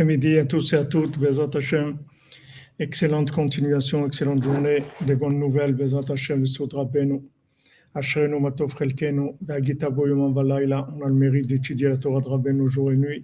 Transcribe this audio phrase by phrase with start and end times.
[0.00, 1.18] après-midi à tous et à toutes.
[1.18, 1.98] Bezat Hashem.
[2.78, 4.78] Excellente continuation, excellente journée.
[5.02, 5.74] Des bonnes nouvelles.
[5.74, 7.22] Bezat Hashem, Soudra Beno.
[7.94, 9.32] Ashrenu Matov Chelkenu.
[9.42, 10.88] Vagita Boyuman Valaila.
[10.96, 13.20] On a le mérite d'étudier la Torah de Rabbeinu jour et nuit.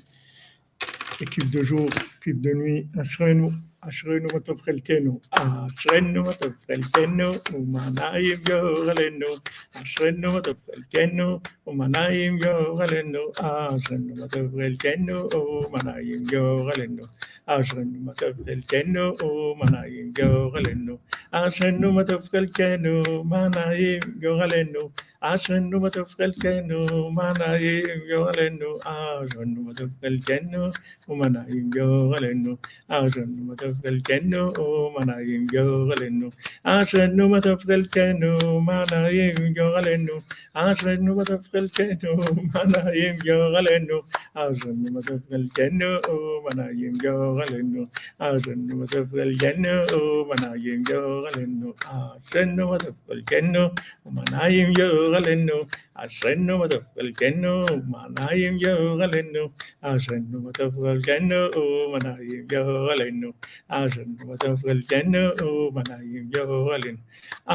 [1.19, 1.89] Équipe de jour,
[2.21, 2.91] équipe de nuit.
[2.99, 3.49] Ashrenu.
[3.89, 7.25] אשרינו מה טוב חלקנו, אשרינו מה טוב חלקנו,
[7.55, 9.27] ומה נעים גורלנו,
[9.83, 17.03] אשרינו מה טוב חלקנו, ומה נעים גורלנו, אשרינו מה טוב חלקנו, ומה נעים גורלנו,
[17.47, 20.97] אשרינו מה טוב חלקנו, ומה נעים גורלנו,
[21.31, 24.91] אשרינו מה טוב חלקנו, מה נעים גורלנו,
[25.29, 26.79] Ashenu batufkelchenu,
[27.19, 28.71] manayim yolenu.
[28.95, 30.63] Ashenu batufkelchenu,
[31.21, 32.53] manayim yolenu.
[32.97, 34.43] Ashenu batufkelchenu,
[34.97, 36.29] manayim yolenu.
[36.75, 38.31] Ashenu batufkelchenu,
[38.69, 40.17] manayim yolenu.
[40.65, 42.11] Ashenu batufkelchenu,
[42.55, 43.99] manayim yolenu.
[44.45, 45.91] Ashenu batufkelchenu,
[46.45, 47.83] manayim yolenu.
[48.29, 49.75] Ashenu batufkelchenu,
[50.31, 51.75] manayim yolenu.
[51.99, 53.65] Ashenu batufkelchenu,
[54.17, 55.16] manayim yolenu.
[55.17, 55.57] ಯೋಗಲೆನ್ನು
[55.97, 57.53] ಅಶ್ರನ್ನು ಮತಪ್ಪಲ್ ಕೆನ್ನು
[57.87, 59.43] ಮನಾಯಿಂ ಯೋಗಲೆನ್ನು
[59.83, 61.39] ಅಶ್ರನ್ನು ಮತಪ್ಪಲ್ ಕೆನ್ನು
[61.93, 63.31] ಮನಾಯಿಂ ಯೋಗಲೆನ್ನು
[63.73, 65.23] ಅಶ್ರನ್ನು ಮತಪ್ಪಲ್ ಕೆನ್ನು
[65.77, 67.03] ಮನಾಯಿಂ ಯೋಗಲೆನ್ನು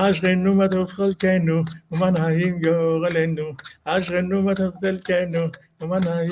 [0.02, 1.58] ಅಶ್ರನ್ನು ಮತಪ್ಪಲ್ ಕೆನ್ನು
[2.02, 3.48] ಮನಾಯಿಂ ಯೋಗಲೆನ್ನು
[3.88, 5.44] ಅಶ್ರನ್ನು ಮತಪ್ಪಲ್ ಕೆನ್ನು
[5.88, 6.24] mana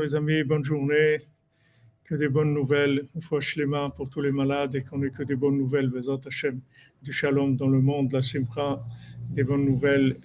[0.00, 1.18] les amis, bonne journée,
[2.04, 5.22] que des bonnes nouvelles, fouache les mains pour tous les malades et qu'on ait que
[5.22, 6.60] des bonnes nouvelles, Bezat Hashem,
[7.02, 8.84] du shalom dans le monde, la simcha,
[9.30, 10.16] des bonnes nouvelles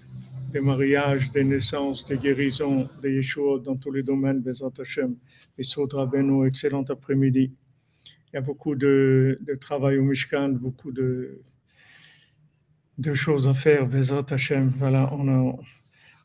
[0.54, 5.16] des mariages, des naissances, des guérisons, des yeshua dans tous les domaines, Bezat Hashem,
[5.58, 7.52] et Sodra Beno, excellent après-midi.
[8.06, 11.42] Il y a beaucoup de, travail au Mishkan, beaucoup de,
[13.16, 14.72] choses à faire, Bezat Hashem.
[14.78, 15.12] Voilà,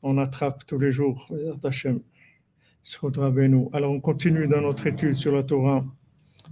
[0.02, 2.00] on, attrape tous les jours, Bezat Hashem.
[3.72, 5.84] Alors, on continue dans notre étude sur la Torah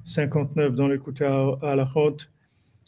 [0.04, 2.22] 59 dans l'écoute à la Chod.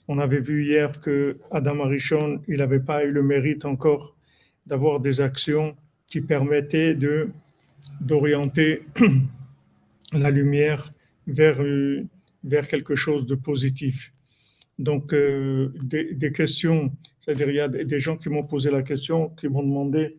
[0.09, 4.18] On avait vu hier que Adam Arishon, il n'avait pas eu le mérite encore
[4.69, 7.31] d'avoir des actions qui permettaient de
[8.01, 8.83] d'orienter
[10.13, 10.93] la lumière
[11.27, 11.61] vers,
[12.45, 14.13] vers quelque chose de positif.
[14.79, 19.31] Donc, euh, des, questions, c'est-à-dire il y a des gens qui m'ont posé la question,
[19.31, 20.19] qui m'ont demandé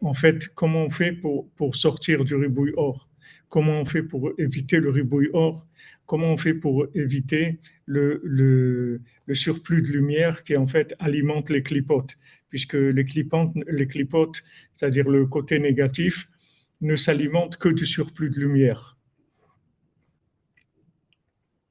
[0.00, 3.08] en fait, comment on fait pour, pour sortir du ribouille or?
[3.48, 5.66] Comment on fait pour éviter le ribouille or?
[6.06, 9.00] Comment on fait pour éviter le, le,
[9.34, 12.16] surplus de lumière qui en fait alimente les clipotes?
[12.54, 16.28] Puisque les clipotes, c'est-à-dire le côté négatif,
[16.82, 18.96] ne s'alimentent que du surplus de lumière.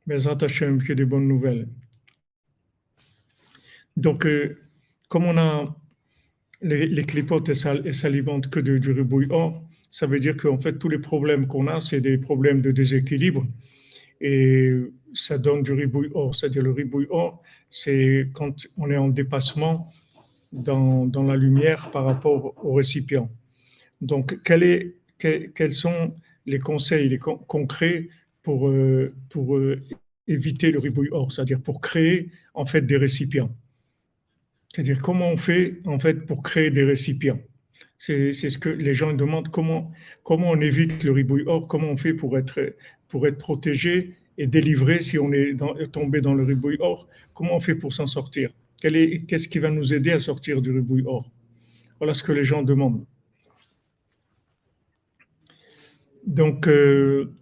[0.08, 1.70] Mais attachez un peu des bonnes nouvelles.
[3.96, 4.60] Donc, euh,
[5.08, 5.74] comme on a
[6.62, 10.90] les, clipotes ne s'alimentent que de, du ribouille or, ça veut dire qu'en fait, tous
[10.90, 13.48] les problèmes qu'on a, c'est des problèmes de déséquilibre.
[14.20, 14.74] Et
[15.14, 16.36] ça donne du ribouille or.
[16.36, 19.88] C'est-à-dire le ribouille or, c'est quand on est en dépassement
[20.54, 23.30] dans, la lumière par rapport au récipient.
[24.02, 26.14] Donc, quel quels sont
[26.46, 28.10] les conseils concrets
[28.42, 29.82] pour, euh, euh,
[30.28, 33.56] éviter le ribouille or, c'est-à-dire pour créer en fait des récipients?
[34.74, 37.40] C'est-à-dire comment on fait en fait pour créer des récipients?
[37.98, 39.94] C'est ce que les gens demandent comment
[40.26, 42.60] on évite le ribouille or, comment on fait pour être
[43.38, 45.56] protégé et délivré si on est
[45.92, 47.08] tombé dans le ribouille or?
[47.34, 48.50] Comment on fait pour s'en sortir?
[48.84, 51.32] Qu'est-ce qui va nous aider à sortir du ribouille or?
[52.00, 53.06] Voilà ce que les gens demandent.
[56.26, 57.34] Donc euh,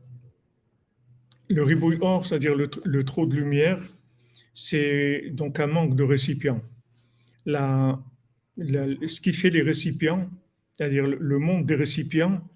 [1.50, 3.82] le ribouille or, c'est-à-dire le, trop de lumière,
[4.54, 6.62] c'est donc un manque de récipients
[8.58, 10.30] ce qui fait les récipients,
[10.74, 12.48] c'est-à-dire le monde des récipients,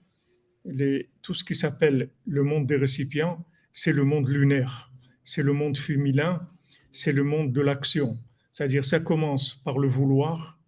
[1.22, 4.92] tout ce qui s'appelle le monde des récipients, c'est le monde lunaire,
[5.24, 6.48] c'est le monde féminin,
[6.92, 8.18] c'est le monde de l'action.
[8.56, 10.62] C'est-à-dire ça commence par le vouloir,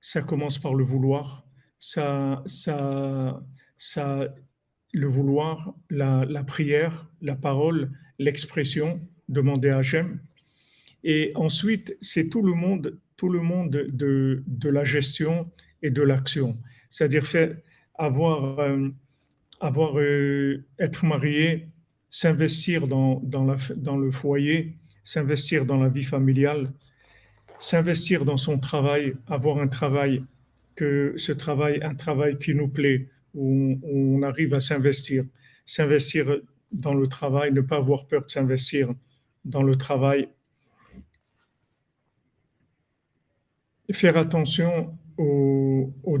[0.00, 1.46] ça commence par le vouloir,
[1.78, 3.42] ça, ça,
[3.76, 4.34] ça,
[4.94, 10.18] le vouloir, la, prière, la parole, l'expression, demander à Hachem,
[11.04, 15.50] et ensuite, c'est tout le monde, tout le monde de, de la gestion
[15.82, 16.56] et de l'action.
[16.88, 17.26] C'est-à-dire
[17.96, 18.88] avoir, euh,
[19.60, 21.68] avoir euh, être marié,
[22.08, 24.78] s'investir dans, dans le foyer,
[25.08, 26.70] s'investir dans la vie familiale,
[27.58, 30.22] s'investir dans son travail, avoir un travail,
[30.76, 35.24] que ce travail, un travail qui nous plaît, où, on arrive à s'investir,
[35.64, 36.24] s'investir
[36.72, 38.92] dans le travail, ne pas avoir peur de s'investir
[39.46, 40.28] dans le travail.
[43.90, 46.18] Faire attention au, au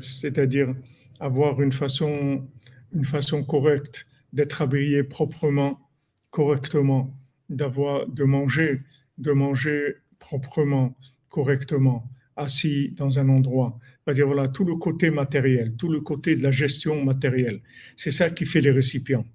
[0.00, 0.74] c'est-à-dire
[1.20, 2.44] avoir une façon,
[2.92, 5.88] une façon correcte d'être habillé proprement,
[6.30, 7.14] correctement,
[7.48, 8.82] d'avoir, de manger,
[9.18, 10.96] de manger proprement,
[11.28, 13.78] correctement, assis dans un endroit.
[14.04, 17.60] C'est-à-dire, voilà, tout le côté matériel, tout le côté de la gestion matérielle.
[17.96, 19.26] C'est ça qui fait les récipients.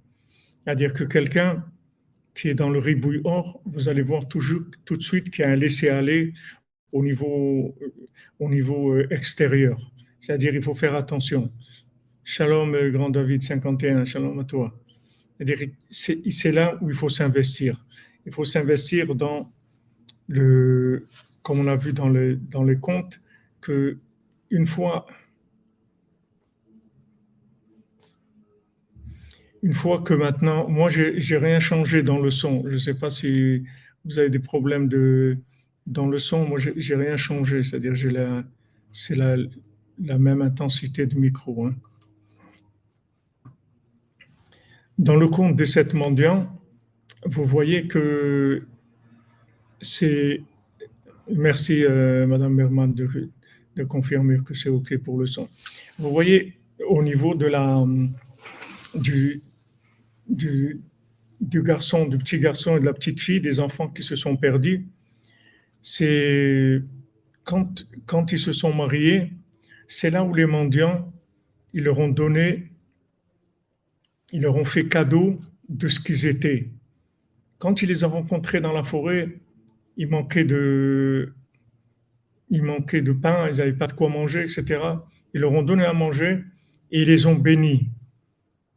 [0.64, 1.66] C'est-à-dire que quelqu'un
[2.34, 5.46] qui est dans le ribouille or, vous allez voir toujours, tout de suite qu'il y
[5.46, 6.34] a un laisser-aller
[6.92, 7.76] au niveau,
[8.40, 9.80] au niveau euh, extérieur.
[10.20, 11.52] C'est-à-dire, il faut faire attention.
[12.24, 14.83] Shalom, euh, grand David 51, shalom à toi.
[15.90, 17.86] C'est là où il faut s'investir.
[18.26, 19.52] Il faut s'investir dans
[20.28, 21.08] le,
[21.42, 23.20] comme on a vu dans, le, dans les comptes,
[23.62, 23.98] que
[24.50, 25.08] une fois,
[29.62, 32.64] une fois que maintenant, moi, j'ai rien changé dans le son.
[32.66, 33.64] Je ne sais pas si
[34.06, 35.38] vous avez des problèmes de,
[35.88, 36.46] dans le son.
[36.48, 37.64] Moi, j'ai rien changé.
[37.64, 37.94] C'est-à-dire,
[38.92, 39.38] c'est la,
[40.04, 41.66] la même intensité de micro.
[41.66, 41.76] Hein.
[45.00, 46.48] Dans le compte des sept mendiants,
[47.26, 48.64] vous voyez que
[49.82, 50.42] c'est.
[51.32, 55.48] Merci, euh, Madame Berman, de, confirmer que c'est OK pour le son.
[55.98, 57.84] Vous voyez, au niveau de la,
[58.94, 59.42] du,
[60.28, 60.82] du,
[61.42, 64.36] du, garçon, du petit garçon et de la petite fille, des enfants qui se sont
[64.36, 64.86] perdus,
[65.82, 66.82] c'est
[67.44, 69.32] quand, quand ils se sont mariés,
[69.88, 71.12] c'est là où les mendiants,
[71.74, 72.73] ils leur ont donné
[74.34, 75.40] ils leur ont fait cadeau
[75.70, 76.68] de ce qu'ils étaient.
[77.60, 79.30] Quand il les a rencontrés dans la forêt,
[79.96, 81.34] il manquait de,
[82.50, 84.82] de pain, ils n'avaient pas de quoi manger, etc.
[85.34, 86.40] Ils leur ont donné à manger
[86.92, 87.88] et ils les ont bénis.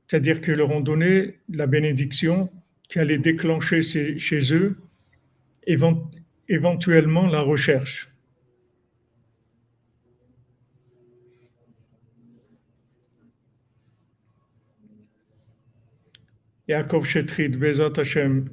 [0.06, 2.50] C'est-à-dire qu'ils leur ont donné la bénédiction
[2.88, 4.78] qui allait déclencher chez eux
[6.48, 8.12] éventuellement la recherche.
[16.68, 18.44] Yaakov Shetrit, Bezat Hashem,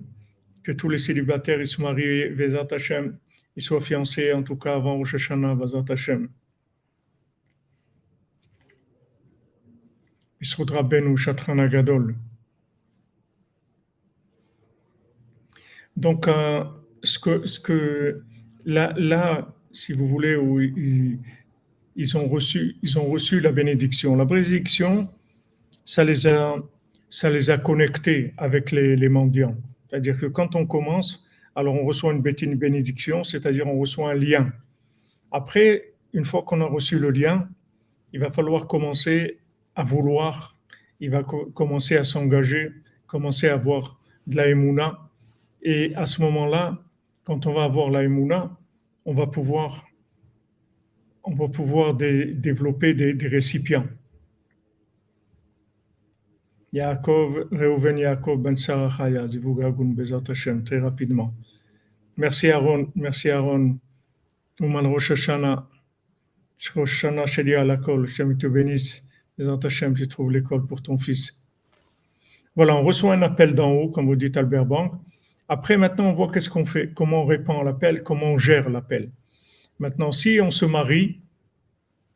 [0.63, 3.17] que tous les célibataires ils se marient, Bezat Hashem,
[3.55, 6.29] ils soient fiancés, en tout cas avant Rosh Hashanah, Bezat Hashem.
[10.41, 12.15] Isroud Benu Shatran Agadol.
[15.95, 16.65] Donc, euh,
[17.01, 18.23] ce, que, ce que
[18.65, 20.37] là, là, si vous voulez,
[21.95, 24.15] ils, ont reçu, ils ont reçu la bénédiction.
[24.15, 25.09] La bénédiction,
[25.85, 26.55] ça les a
[27.13, 29.55] ça les a connectés avec les, mendiants.
[29.87, 34.51] C'est-à-dire que quand on commence, alors on reçoit une bénédiction, c'est-à-dire on reçoit un lien.
[35.31, 37.47] Après, une fois qu'on a reçu le lien,
[38.13, 39.37] il va falloir commencer
[39.75, 40.57] à vouloir,
[40.99, 42.71] il va commencer à s'engager,
[43.05, 44.97] commencer à avoir de la émouna.
[45.61, 46.79] Et à ce moment-là,
[47.25, 48.57] quand on va avoir la émouna,
[49.05, 49.85] on va pouvoir,
[51.23, 53.85] on va pouvoir développer des récipients.
[56.73, 61.31] Yaakov, Reuven Yaakov Ben Sarachaya, Zivugagun Bezat Hashem, très rapidement.
[62.17, 63.77] Merci Aaron, merci Aaron.
[64.59, 65.67] Ouman Rosh Hashanah,
[66.75, 69.07] Rosh Hashanah Sheli Alakol, Hashem te bénisse.
[69.37, 71.45] Bezat Hashem, je trouve l'école pour ton fils.
[72.55, 74.93] Voilà, on reçoit un appel d'en haut, comme vous dites Albert Bank.
[75.49, 78.69] Après, maintenant, on voit qu'est-ce qu'on fait, comment on répond à l'appel, comment on gère
[78.69, 79.11] l'appel.
[79.77, 81.19] Maintenant, si on se marie,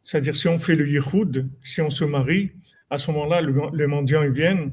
[0.03, 2.51] c'est-à-dire si on fait le yichud, si on se marie,
[2.89, 3.41] à ce moment-là,
[3.73, 4.71] les mendiants ils viennent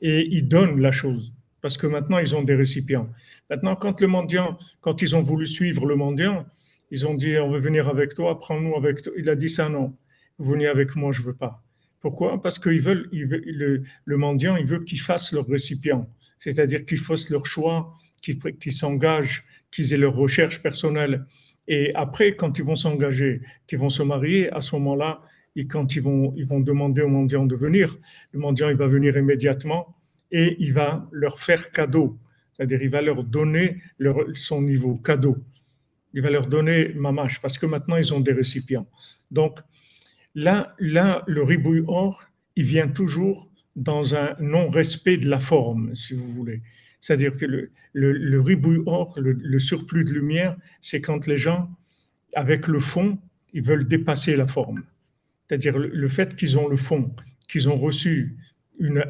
[0.00, 1.32] et ils donnent la chose.
[1.60, 3.10] Parce que maintenant, ils ont des récipients.
[3.50, 6.46] Maintenant, quand le mendiant, quand ils ont voulu suivre le mendiant,
[6.90, 9.12] ils ont dit On veut venir avec toi, prends-nous avec toi.
[9.18, 9.94] Il a dit ça, non.
[10.38, 11.62] Vous venez avec moi, je veux pas.
[12.00, 12.40] Pourquoi?
[12.40, 16.08] Parce qu'ils veulent, le, le, mendiant, il veut qu'ils fassent leur récipient.
[16.38, 17.92] C'est-à-dire qu'ils fassent leur choix,
[18.22, 21.26] qu'ils s'engagent, qu'ils aient leur recherche personnelle.
[21.68, 25.20] Et après, quand ils vont s'engager, qu'ils vont se marier, à ce moment-là,
[25.56, 27.96] et quand ils vont, ils vont demander au mendiant de venir,
[28.32, 29.96] le mendiant il va venir immédiatement
[30.30, 32.18] et il va leur faire cadeau,
[32.52, 35.36] c'est-à-dire il va leur donner leur, son niveau cadeau.
[36.12, 38.86] Il va leur donner mamache parce que maintenant ils ont des récipients.
[39.30, 39.60] Donc
[40.34, 42.24] là, là le ribouille or,
[42.56, 46.62] il vient toujours dans un non-respect de la forme, si vous voulez.
[47.00, 51.70] C'est-à-dire que le, le, ribouille or, le, le surplus de lumière, c'est quand les gens,
[52.34, 53.18] avec le fond,
[53.52, 54.82] ils veulent dépasser la forme
[55.50, 57.10] c'est-à-dire le, fait qu'ils ont le fond,
[57.48, 58.36] qu'ils ont reçu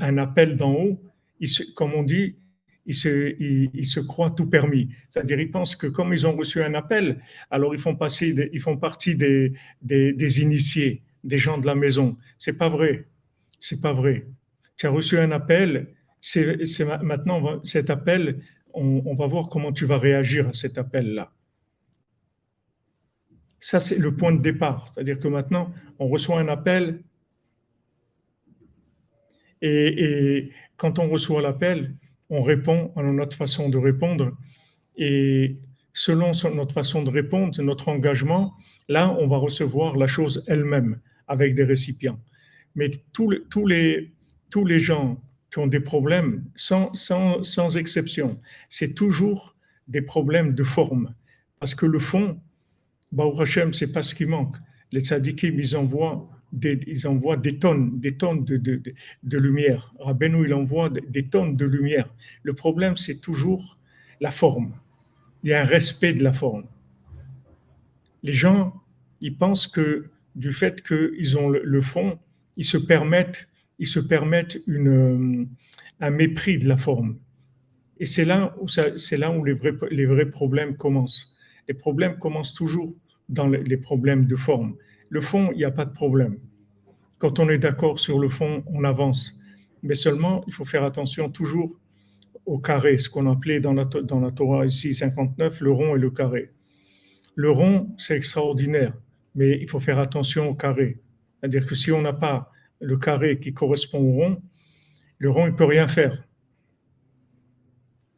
[0.00, 1.02] un appel d'en haut,
[1.74, 2.36] comme on dit,
[2.86, 4.88] ils se, ils, se, croient tout permis.
[5.10, 7.20] C'est-à-dire ils pensent que comme ils ont reçu un appel,
[7.50, 12.16] alors ils font, passer ils font partie des, des, initiés, des gens de la maison.
[12.38, 13.04] C'est pas vrai.
[13.60, 14.26] C'est pas vrai.
[14.78, 15.88] Tu as reçu un appel,
[16.22, 16.56] c'est
[17.02, 18.40] maintenant cet appel,
[18.72, 21.34] on, va voir comment tu vas réagir à cet appel-là.
[23.60, 24.88] Ça, c'est le point de départ.
[24.88, 27.02] C'est-à-dire que maintenant, on reçoit un appel
[29.62, 31.94] et, quand on reçoit l'appel,
[32.30, 34.36] on répond à notre façon de répondre.
[34.96, 35.56] Et
[35.92, 38.54] selon notre façon de répondre, notre engagement,
[38.88, 42.18] là, on va recevoir la chose elle-même avec des récipients.
[42.74, 44.12] Mais tous les, tous les,
[44.48, 49.56] tous les gens qui ont des problèmes, sans, sans, sans exception, c'est toujours
[49.88, 51.14] des problèmes de forme.
[51.58, 52.40] Parce que le fond,
[53.12, 54.56] Baruch Hashem, c'est pas ce qui manque.
[54.92, 58.82] Les tzadikim, ils envoient des, ils envoient des tonnes, des tonnes de, de,
[59.22, 59.92] de, lumière.
[59.98, 62.12] Rabbeinu, il envoie des tonnes de lumière.
[62.42, 63.78] Le problème, c'est toujours
[64.20, 64.72] la forme.
[65.42, 66.64] Il y a un respect de la forme.
[68.22, 68.74] Les gens,
[69.20, 72.18] ils pensent que du fait qu'ils ont le, fond,
[72.56, 73.48] ils se permettent,
[73.78, 75.48] ils se permettent une,
[76.00, 77.18] un mépris de la forme.
[77.98, 81.36] Et c'est là où, c'est là où les, vrais, les vrais problèmes commencent.
[81.70, 82.92] Les problèmes commencent toujours
[83.28, 84.74] dans les problèmes de forme.
[85.08, 86.36] Le fond, il n'y a pas de problème.
[87.18, 89.40] Quand on est d'accord sur le fond, on avance.
[89.84, 91.78] Mais seulement, il faut faire attention toujours
[92.44, 95.98] au carré, ce qu'on appelait dans la, dans la Torah ici 59, le rond et
[96.00, 96.50] le carré.
[97.36, 98.94] Le rond, c'est extraordinaire,
[99.36, 100.98] mais il faut faire attention au carré.
[101.38, 102.50] C'est-à-dire que si on n'a pas
[102.80, 104.42] le carré qui correspond au rond,
[105.18, 106.26] le rond, il peut rien faire.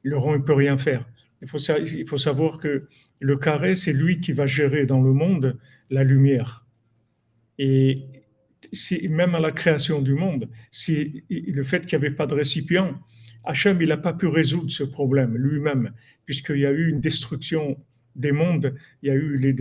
[0.04, 1.06] Le rond, il peut rien faire.
[1.42, 2.88] Il faut savoir que
[3.22, 5.58] le carré, c'est lui qui va gérer dans le monde
[5.90, 6.66] la lumière.
[7.58, 8.02] Et
[9.08, 12.98] même à la création du monde, si, le fait qu'il n'y avait pas de récipient,
[13.44, 15.92] Hachem, il n'a pas pu résoudre ce problème lui-même,
[16.24, 17.76] puisqu'il y a eu une destruction
[18.14, 19.52] des mondes, il y a eu les,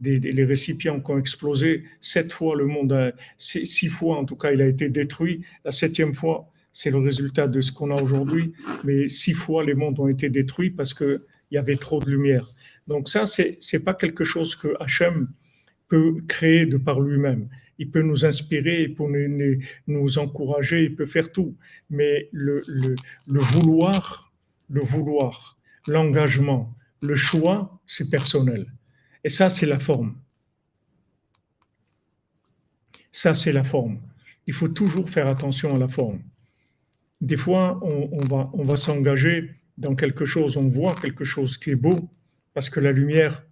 [0.00, 1.84] des, récipients qui ont explosé.
[2.00, 5.44] Sept fois le monde, six fois en tout cas, il a été détruit.
[5.64, 9.74] La septième fois, c'est le résultat de ce qu'on a aujourd'hui, mais six fois les
[9.74, 11.20] mondes ont été détruits parce qu'il
[11.52, 12.46] y avait trop de lumière.
[12.86, 15.28] Donc ça, c'est n'est pas quelque chose que Hachem
[15.88, 17.48] peut créer de par lui-même.
[17.78, 19.04] Il peut nous inspirer, il peut
[19.86, 21.56] nous, encourager, il peut faire tout.
[21.90, 22.62] Mais le,
[23.26, 24.32] vouloir,
[24.68, 28.72] le vouloir, l'engagement, le choix, c'est personnel.
[29.24, 30.16] Et ça, c'est la forme.
[33.10, 34.00] Ça, c'est la forme.
[34.46, 36.22] Il faut toujours faire attention à la forme.
[37.20, 42.10] Des fois, on va s'engager dans quelque chose, on voit quelque chose qui est beau,
[42.54, 43.44] parce que la lumière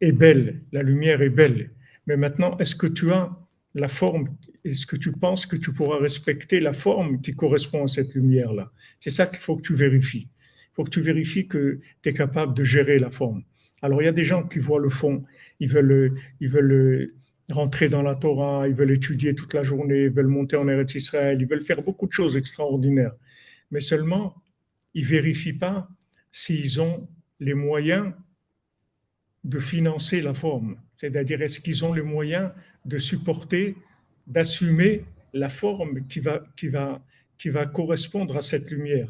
[0.00, 1.72] est belle, la lumière est belle.
[2.06, 3.36] Mais maintenant, est-ce que tu as
[3.74, 7.88] la forme, est-ce que tu penses que tu pourras respecter la forme qui correspond à
[7.88, 8.72] cette lumière-là?
[8.98, 10.28] C'est ça qu'il faut que tu vérifies.
[10.28, 13.42] Il faut que tu vérifies que tu es capable de gérer la forme.
[13.82, 15.24] Alors, il y a des gens qui voient le fond,
[15.58, 17.12] ils veulent, ils veulent
[17.50, 20.94] rentrer dans la Torah, ils veulent étudier toute la journée, ils veulent monter en Eretz
[20.94, 23.14] Israël, ils veulent faire beaucoup de choses extraordinaires.
[23.70, 24.42] Mais seulement,
[24.94, 25.88] ils vérifient pas
[26.30, 27.08] s'ils ont
[27.42, 28.12] les moyens
[29.44, 30.76] de financer la forme.
[30.96, 32.50] C'est-à-dire, est-ce qu'ils ont les moyens
[32.84, 33.74] de supporter,
[34.26, 37.04] d'assumer la forme qui va, qui, va,
[37.38, 39.08] qui va correspondre à cette lumière?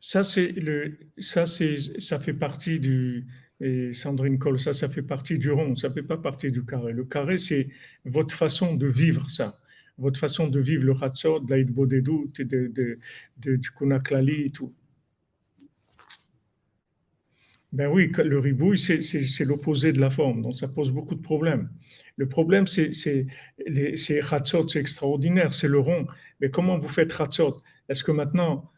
[0.00, 3.26] Ça, c'est le, ça, c'est, ça fait partie du,
[3.64, 6.64] et Sandrine Cole, ça, ça fait partie du rond, ça ne fait pas partie du
[6.64, 6.92] carré.
[6.92, 7.68] Le carré, c'est
[8.04, 9.58] votre façon de vivre ça
[9.98, 12.98] votre façon de vivre le Hatzot, de l'Aïd Bodedut, de, de,
[13.38, 14.74] de, du Kunaklali et tout.
[17.72, 21.70] Ben oui, le ribouille, c'est l'opposé de la forme, donc ça pose beaucoup de problèmes.
[22.16, 22.92] Le problème, c'est
[24.30, 26.06] Hatzot, c'est extraordinaire, c'est le rond.
[26.40, 28.70] Mais comment vous faites Hatzot Est-ce que maintenant,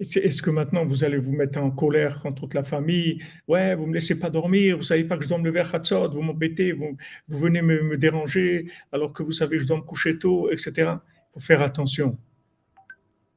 [0.00, 3.22] est-ce que maintenant vous allez vous mettre en colère contre toute la famille?
[3.46, 5.68] Ouais, vous me laissez pas dormir, vous savez pas que je dois me lever à
[5.70, 6.96] Hatzot, vous m'embêtez, vous,
[7.28, 10.72] venez me, déranger alors que vous savez que je dois me coucher tôt, etc.
[10.76, 12.16] Il faut faire attention.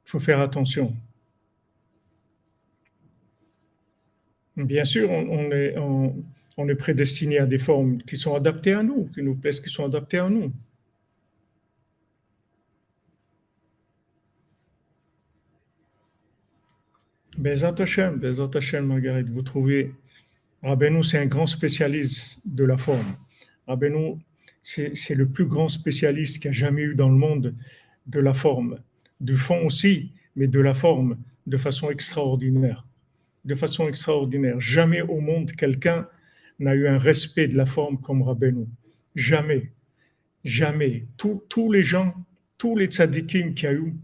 [0.05, 0.95] Il faut faire attention.
[4.55, 9.35] Bien sûr, on, est prédestiné à des formes qui sont adaptées à nous, qui nous
[9.35, 10.53] plaisent, qui sont adaptées à nous.
[17.37, 19.93] Bezat Hashem, Bezat Marguerite, vous trouvez,
[20.61, 23.15] Rabbeinu, c'est un grand spécialiste de la forme.
[23.67, 24.17] Rabbeinu,
[24.61, 27.55] c'est le plus grand spécialiste qu'il y a jamais eu dans le monde
[28.07, 28.79] de la forme,
[29.19, 32.85] du fond aussi, mais de la forme de façon extraordinaire.
[33.45, 34.59] De façon extraordinaire.
[34.59, 36.07] Jamais au monde quelqu'un
[36.59, 38.67] n'a eu un respect de la forme comme Rabbeinu.
[39.15, 39.71] Jamais.
[40.43, 41.05] Jamais.
[41.17, 42.13] tous les gens,
[42.57, 43.95] tous les tzadikim qu'il y a eu,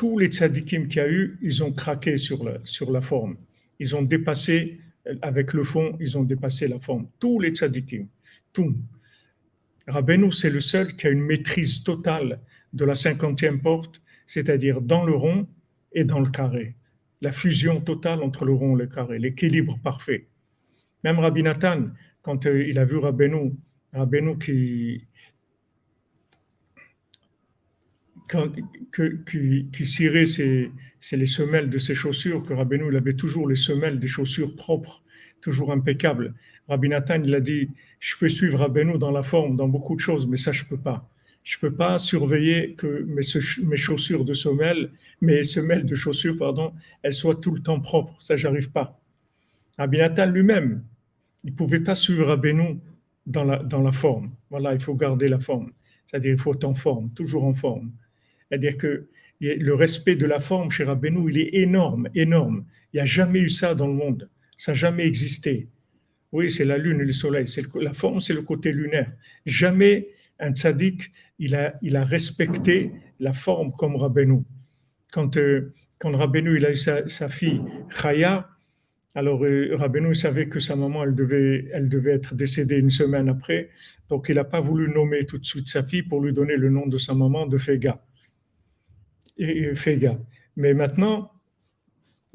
[0.00, 3.36] tous les tzadikim qu'il y a eu, ils ont craqué sur la, sur la forme.
[3.78, 4.80] Ils ont dépassé,
[5.20, 7.06] avec le fond, ils ont dépassé la forme.
[7.18, 8.06] Tous les tzadikim,
[8.50, 8.74] tout.
[9.86, 12.40] Rabbeinu, c'est le seul qui a une maîtrise totale
[12.72, 15.46] de la cinquantième porte, c'est-à-dire dans le rond
[15.92, 16.76] et dans le carré.
[17.20, 20.28] La fusion totale entre le rond et le carré, l'équilibre parfait.
[21.04, 21.88] Même Rabbi Nathan,
[22.22, 23.52] quand euh, il a vu Rabbeinu,
[23.92, 25.04] Rabbeinu qui,
[29.72, 30.70] qui, cirait ses,
[31.12, 35.02] les semelles de ses chaussures, que Rabbeinu, avait toujours les semelles des chaussures propres,
[35.40, 36.34] toujours impeccables.
[36.68, 37.68] Rabbi Nathan, il a dit,
[37.98, 40.76] je peux suivre Rabbeinu dans la forme, dans beaucoup de choses, mais ça, je peux
[40.76, 41.08] pas.
[41.42, 46.72] Je peux pas surveiller que mes, chaussures de semelles, mes semelles de chaussures, pardon,
[47.02, 48.14] elles soient tout le temps propres.
[48.20, 49.00] Ça, j'arrive pas.
[49.78, 50.84] Rabbi Nathan lui-même,
[51.44, 52.78] il pouvait pas suivre Rabbeinu
[53.26, 54.30] dans la, dans la forme.
[54.50, 55.72] Voilà, il faut garder la forme.
[56.06, 57.90] C'est-à-dire, il faut être en forme, toujours en forme.
[58.50, 59.06] C'est-à-dire que
[59.40, 62.64] le respect de la forme chez Rabbeinu, il est énorme, énorme.
[62.92, 64.28] Il n'y a jamais eu ça dans le monde.
[64.56, 65.68] Ça n'a jamais existé.
[66.32, 67.48] Oui, c'est la lune et le soleil.
[67.48, 69.10] C'est la forme, c'est le côté lunaire.
[69.46, 74.42] Jamais un tzaddik, il a, respecté la forme comme Rabbeinu.
[75.10, 78.48] Quand, euh, Rabbeinu, il a eu sa, fille Chaya,
[79.14, 83.70] alors euh, Rabbeinu savait que sa maman, elle devait être décédée une semaine après.
[84.08, 86.68] Donc, il n'a pas voulu nommer tout de suite sa fille pour lui donner le
[86.68, 88.02] nom de sa maman, de Fega
[90.56, 91.32] Mais maintenant,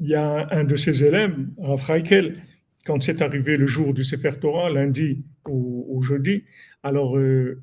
[0.00, 1.80] il y a un de ses élèves, Rav
[2.86, 6.44] quand c'est arrivé le jour du Sefer Torah, lundi ou, jeudi,
[6.82, 7.60] alors euh,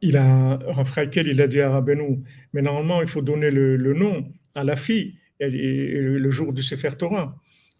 [0.00, 4.26] il a, Rav il a dit à Rabbeinu, mais normalement il faut donner le, nom
[4.54, 7.36] à la fille le jour du Sefer Torah.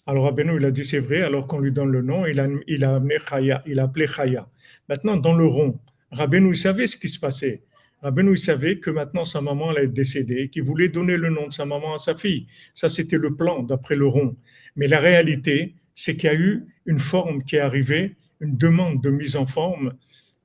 [0.06, 2.46] Alors Rabbeinu, il a dit c'est vrai, alors qu'on lui donne le nom, il a,
[2.68, 4.48] il a amené Chaya, il a appelé Chaya.
[4.88, 5.80] Maintenant, dans le rond,
[6.10, 7.64] Rabbeinu, il savait ce qui se passait.
[8.04, 11.48] Rabbeinu, il savait que maintenant sa maman allait être décédée, qu'il voulait donner le nom
[11.48, 12.46] de sa maman à sa fille.
[12.74, 14.36] Ça, c'était le plan d'après le rond.
[14.76, 19.02] Mais la réalité, c'est qu'il y a eu une forme qui est arrivée, une demande
[19.02, 19.94] de mise en forme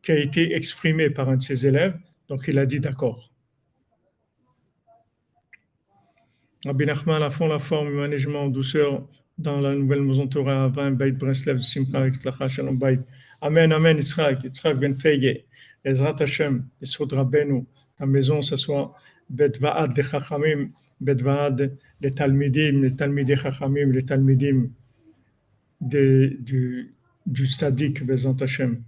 [0.01, 1.99] qui a été exprimée par un de ses élèves.
[2.29, 3.29] Donc, il a dit d'accord.
[6.65, 9.05] Rabbi Nachman a fond la forme, management en douceur
[9.37, 12.07] dans la nouvelle maison Torah à 20, Beit Breslev, Simcha,
[12.71, 12.99] Beit.
[13.41, 15.48] Amen, Amen, Yitzhak, Yitzhak Ben Fege.
[15.85, 17.65] Ezrat Hashem, Yesod Rabbeinu,
[17.97, 18.93] ta maison, ce soit
[19.29, 24.69] Bet Vaad les Chachamim, Bet Vaad les Talmidim, les Talmidei Chachamim, les Talmidim
[25.79, 26.93] de, du,
[27.25, 28.83] du Sadik, Bezant Hashem.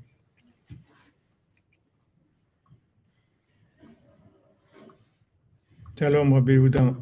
[5.98, 6.96] Shalom Rabbi Yehuda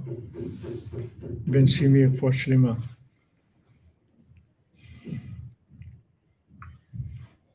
[1.47, 2.77] Ben Simir, Shlema.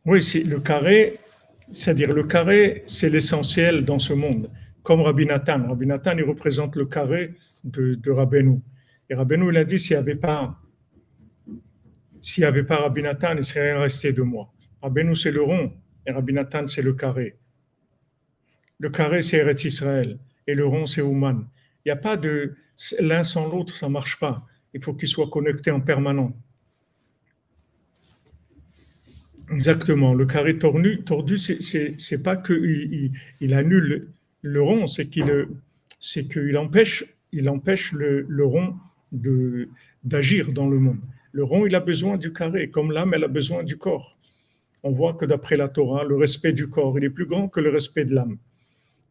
[0.07, 1.19] Oui, c'est le carré
[1.75, 4.51] c'est-à-dire le carré, c'est l'essentiel dans ce monde.
[4.83, 5.67] Comme Rabbi Nathan.
[5.67, 7.35] Rabbi il représente le carré
[7.65, 8.61] de, de.
[9.11, 10.59] Et Rabbeinu, il a dit, s'il n'y avait pas,
[12.21, 14.53] s'il n'y avait pas Rabbi Nathan, il serait resté de moi.
[14.83, 15.73] Rabbeinu, c'est le rond,
[16.07, 17.37] et Rabbi Nathan, c'est le carré.
[18.79, 21.47] Le carré, c'est Eretz Israël, et le rond, c'est Ouman.
[21.85, 22.55] Il n'y a pas de,
[23.01, 24.47] l'un sans l'autre, ça ne marche pas.
[24.73, 26.33] Il faut qu'ils soient connectés en permanence.
[29.51, 30.15] Exactement.
[30.15, 34.09] Le carré tordu, tordu c'est pas qu'il il, annule
[34.43, 35.49] le rond, c'est qu'il
[35.99, 38.77] c'est qu'il empêche, il empêche le, le rond
[40.03, 41.01] d'agir dans le monde.
[41.33, 44.19] Le rond, il a besoin du carré, comme l'âme, elle a besoin du corps.
[44.83, 47.61] On voit que d'après la Torah, le respect du corps, il est plus grand que
[47.61, 48.37] le respect de l'âme.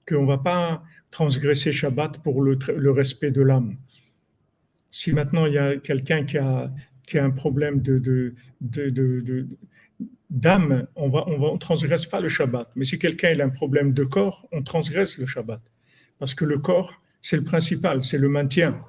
[0.07, 3.75] Qu'on ne va pas transgresser Shabbat pour le, respect de l'âme.
[4.91, 6.71] Si maintenant il y a quelqu'un qui a,
[7.07, 9.47] qui a un problème de, de
[10.33, 12.69] d'âme, on ne on, transgresse pas le Shabbat.
[12.75, 15.61] Mais si quelqu'un a un problème de corps, on transgresse le Shabbat.
[16.19, 18.83] Parce que le corps, c'est le principal, c'est le maintien.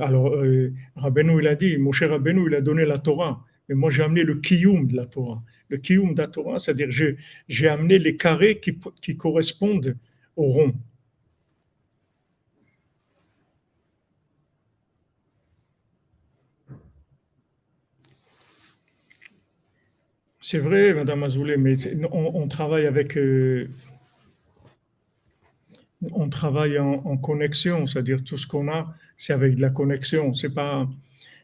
[0.00, 3.44] alors, euh, il a dit, mon cher Rabbeinu, il a donné la Torah.
[3.68, 5.42] Mais moi, j'ai amené le kiyum de la Torah.
[5.70, 7.16] Le kiyum de la Torah, c'est-à-dire
[7.48, 9.96] j'ai amené les carrés qui, qui correspondent
[10.36, 10.74] au rond.
[20.52, 21.72] C'est vrai, Madame Azoulay, mais
[22.12, 23.16] on, travaille avec.
[23.16, 23.70] Euh,
[26.12, 30.34] on travaille en, connexion, c'est-à-dire tout ce qu'on a, c'est avec de la connexion.
[30.34, 30.86] C'est pas,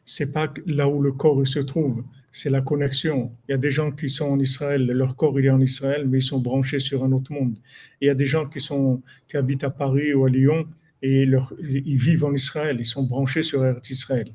[0.05, 3.33] c'est pas là où le corps se trouve, c'est la connexion.
[3.49, 6.07] Il y a des gens qui sont en Israël, leur corps il est en Israël,
[6.07, 7.57] mais ils sont branchés sur un autre monde.
[8.03, 10.67] il y a des gens qui sont qui habitent à Paris ou à Lyon
[11.01, 14.29] et ils vivent en Israël, ils sont branchés sur Israël.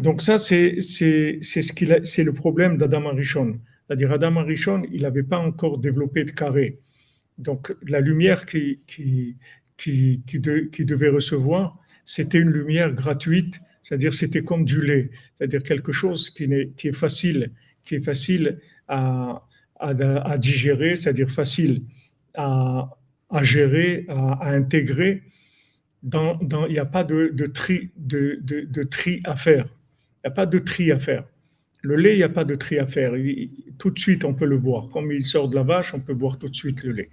[0.00, 3.58] Donc ça, c'est le problème d'Adam Arishon.
[3.86, 6.78] C'est-à-dire Adam Arishon, il n'avait pas encore développé de carré.
[7.38, 9.36] Donc la lumière qui, qui,
[9.76, 15.92] qui, qui, devait recevoir, c'était une lumière gratuite, c'est-à-dire c'était comme du lait, c'est-à-dire quelque
[15.92, 17.52] chose qui est, qui est facile,
[17.84, 18.58] qui est facile
[18.88, 19.42] à,
[19.76, 21.82] à, à digérer, c'est-à-dire facile
[22.34, 22.90] à,
[23.30, 25.22] à gérer, à, intégrer.
[26.02, 29.68] Dans, dans, il n'y a pas de, de tri, de, de, de, tri à faire.
[30.22, 31.24] Il n'y a pas de tri à faire.
[31.82, 33.12] Le lait, il n'y a pas de tri à faire.
[33.78, 34.88] tout de suite, on peut le boire.
[34.90, 37.10] Comme il sort de la vache, on peut boire tout de suite le lait.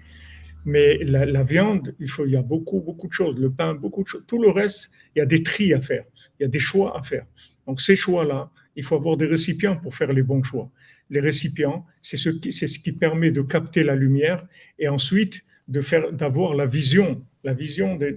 [0.65, 3.39] Mais la, viande, il, y a beaucoup, beaucoup de choses.
[3.39, 4.25] Le pain, beaucoup de choses.
[4.27, 6.03] Tout le reste, il y a des tris à faire.
[6.37, 7.25] Il y a des choix à faire.
[7.65, 10.69] Donc, ces choix-là, il faut avoir des récipients pour faire les bons choix.
[11.09, 14.45] Les récipients, c'est ce qui, ce qui permet de capter la lumière
[14.77, 18.09] et ensuite de d'avoir la vision, la vision de,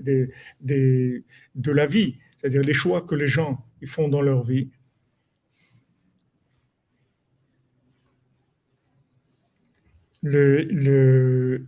[0.60, 1.22] de,
[1.54, 2.16] de la vie.
[2.36, 4.68] C'est-à-dire les choix que les gens ils font dans leur vie
[10.22, 11.66] le,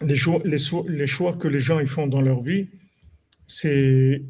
[0.00, 2.68] les, choix, les, choix, que les gens ils font dans leur vie,
[3.46, 4.22] c'est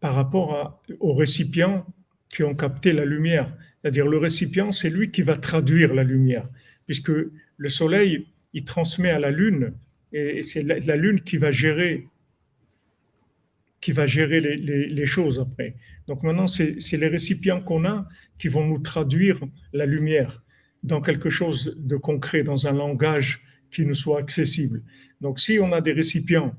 [0.00, 1.86] par rapport aux récipients
[2.28, 3.52] qui ont capté la lumière.
[3.80, 6.48] C'est-à-dire le récipient, c'est lui qui va traduire la lumière,
[6.86, 7.12] puisque
[7.56, 9.72] le soleil, il transmet à la lune,
[10.12, 12.08] et c'est la, lune qui va gérer
[13.80, 15.74] qui va gérer les, les choses après.
[16.06, 19.40] Donc maintenant, c'est les récipients qu'on a qui vont nous traduire
[19.72, 20.41] la lumière
[20.82, 24.82] dans quelque chose de concret, dans un langage qui nous soit accessible.
[25.20, 26.54] Donc si on a des récipients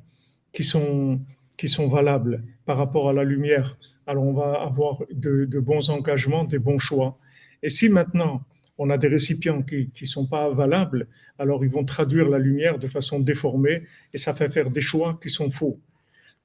[0.54, 1.20] qui sont,
[1.58, 6.44] qui sont valables par rapport à la lumière, alors on va avoir de, bons engagements,
[6.44, 7.18] des bons choix.
[7.62, 8.44] Et si maintenant
[8.78, 11.08] on a des récipients qui ne sont pas valables,
[11.38, 13.84] alors ils vont traduire la lumière de façon déformée
[14.14, 15.80] et ça fait faire des choix qui sont faux.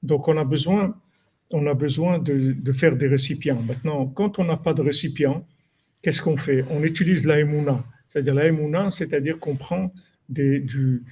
[0.03, 0.95] Donc on a besoin,
[1.51, 3.61] on a besoin de, de faire des récipients.
[3.61, 5.45] Maintenant, quand on n'a pas de récipients,
[6.01, 6.63] qu'est-ce qu'on fait?
[6.69, 7.37] On utilise la
[8.07, 9.93] C'est-à-dire la c'est-à-dire qu'on prend
[10.29, 11.03] du,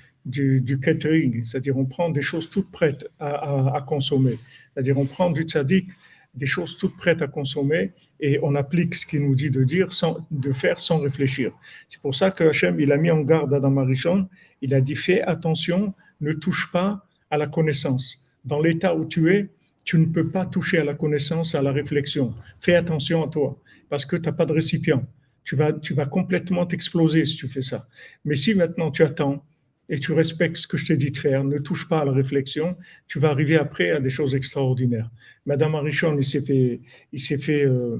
[0.81, 4.37] catering, c'est-à-dire on prend des choses toutes prêtes à, consommer.
[4.73, 5.87] C'est-à-dire on prend du tzaddik,
[6.33, 9.89] des choses toutes prêtes à consommer et on applique ce qu'il nous dit de dire,
[10.31, 11.51] de faire sans réfléchir.
[11.87, 14.27] C'est pour ça que Hachem, il a mis en garde Adam Arishon,
[14.61, 18.27] il a dit fais attention, ne touche pas à la connaissance.
[18.45, 19.49] Dans l'état où tu es,
[19.85, 22.33] tu ne peux pas toucher à la connaissance, à la réflexion.
[22.59, 23.57] Fais attention à toi
[23.89, 25.05] parce que tu n'as pas de récipient.
[25.43, 27.87] Tu vas, tu vas complètement t'exploser si tu fais ça.
[28.25, 29.45] Mais si maintenant tu attends
[29.89, 32.11] et tu respectes ce que je t'ai dit de faire, ne touche pas à la
[32.11, 32.75] réflexion,
[33.07, 35.09] tu vas arriver après à des choses extraordinaires.
[35.45, 36.81] Madame Arichon, il s'est fait,
[37.13, 37.97] il s'est fait euh,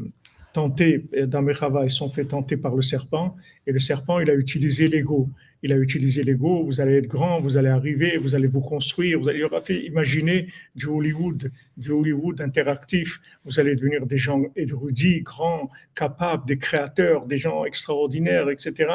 [0.51, 4.33] tenter, dans Mechava, ils sont fait tenter par le serpent, et le serpent, il a
[4.33, 5.29] utilisé l'ego
[5.63, 9.19] il a utilisé l'ego, vous allez être grand, vous allez arriver, vous allez vous construire,
[9.19, 14.17] vous allez, il aura fait imaginer du Hollywood, du Hollywood interactif, vous allez devenir des
[14.17, 18.91] gens érudits, grands, capables, des créateurs, des gens extraordinaires, etc.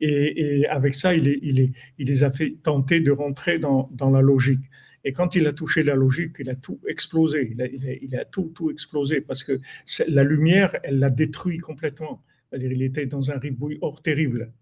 [0.00, 4.64] Et, avec ça, il, les a fait tenter de rentrer dans, la logique.
[5.04, 8.24] Et quand il a touché la logique, il a tout explosé, il a, il a,
[8.24, 9.60] tout, tout explosé, parce que
[10.08, 12.22] la lumière, elle l'a détruit complètement.
[12.48, 14.52] C'est-à-dire, il était dans un ribouille hors terrible.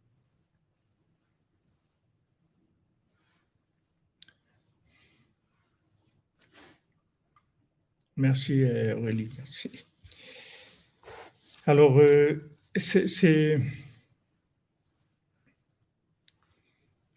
[8.19, 9.87] Merci euh, Aurélie, merci.
[11.67, 13.61] Alors, euh, c'est...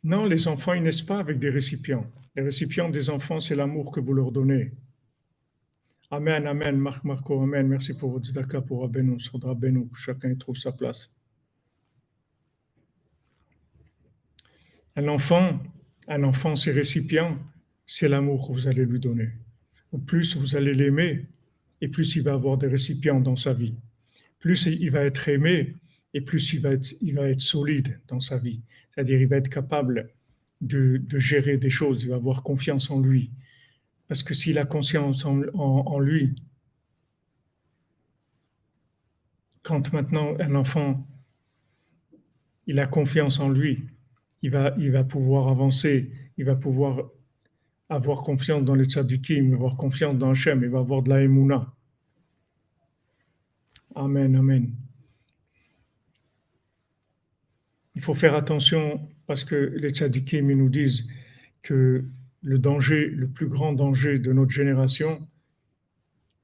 [0.03, 2.05] Non, les enfants, ils naissent pas avec des récipients.
[2.35, 4.73] Les récipients des enfants, c'est l'amour que vous leur donnez.
[6.11, 7.67] Amen, Amen, Marc Marco, Amen.
[7.67, 11.09] Merci pour votre tzedaka, pour Rabbeinu, Sodra Rabbeinu, que chacun trouve sa place.
[14.95, 15.59] Un enfant,
[16.07, 17.39] un enfant, c'est récipient,
[17.87, 19.29] c'est l'amour que vous allez lui donner
[19.99, 21.25] plus vous allez l'aimer,
[21.81, 23.75] et plus il va avoir des récipients dans sa vie.
[24.39, 25.75] Plus il va être aimé,
[26.13, 28.61] et plus il va être, solide dans sa vie.
[28.89, 30.09] C'est-à-dire, il va être capable
[30.59, 33.31] de, gérer des choses, il va avoir confiance en lui.
[34.07, 36.35] Parce que s'il a confiance en, lui,
[39.63, 41.07] quand maintenant un enfant,
[42.67, 43.85] il a confiance en lui,
[44.41, 47.09] il va, il va pouvoir avancer, il va pouvoir
[47.91, 51.73] avoir confiance dans les tzadikim, avoir confiance dans Hachem, il va avoir de la émouna.
[53.95, 54.73] Amen, amen.
[57.95, 61.05] Il faut faire attention parce que les tzadikim nous disent
[61.61, 62.05] que
[62.41, 65.27] le danger, le plus grand danger de notre génération,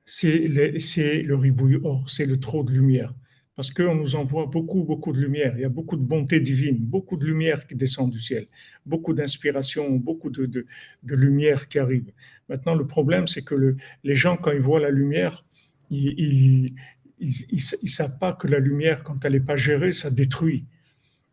[0.04, 3.14] c'est le ribouille or, c'est le trop de lumière
[3.58, 5.54] parce qu'on nous envoie beaucoup, beaucoup de lumière.
[5.56, 8.46] Il y a beaucoup de bonté divine, beaucoup de lumière qui descend du ciel,
[8.86, 10.68] beaucoup d'inspiration, beaucoup de,
[11.04, 12.12] lumière qui arrive.
[12.50, 15.44] Maintenant, le problème, c'est que le, les gens, quand ils voient la lumière,
[15.90, 16.72] ils
[17.20, 20.66] ne savent pas que la lumière, quand elle n'est pas gérée, ça détruit.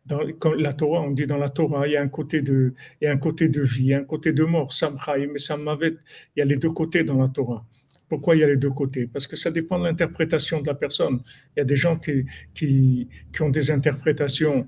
[0.07, 0.23] dans
[0.57, 3.07] la Torah, on dit dans la Torah, il y a un côté de, il y
[3.07, 5.97] a un côté de vie, un côté de mort, Samchaim et Sammavet.
[6.35, 7.63] Il y a les deux côtés dans la Torah.
[8.07, 9.07] Pourquoi il y a les deux côtés?
[9.07, 11.21] Parce que ça dépend de l'interprétation de la personne.
[11.55, 14.67] Il y a des gens qui, qui, qui ont des interprétations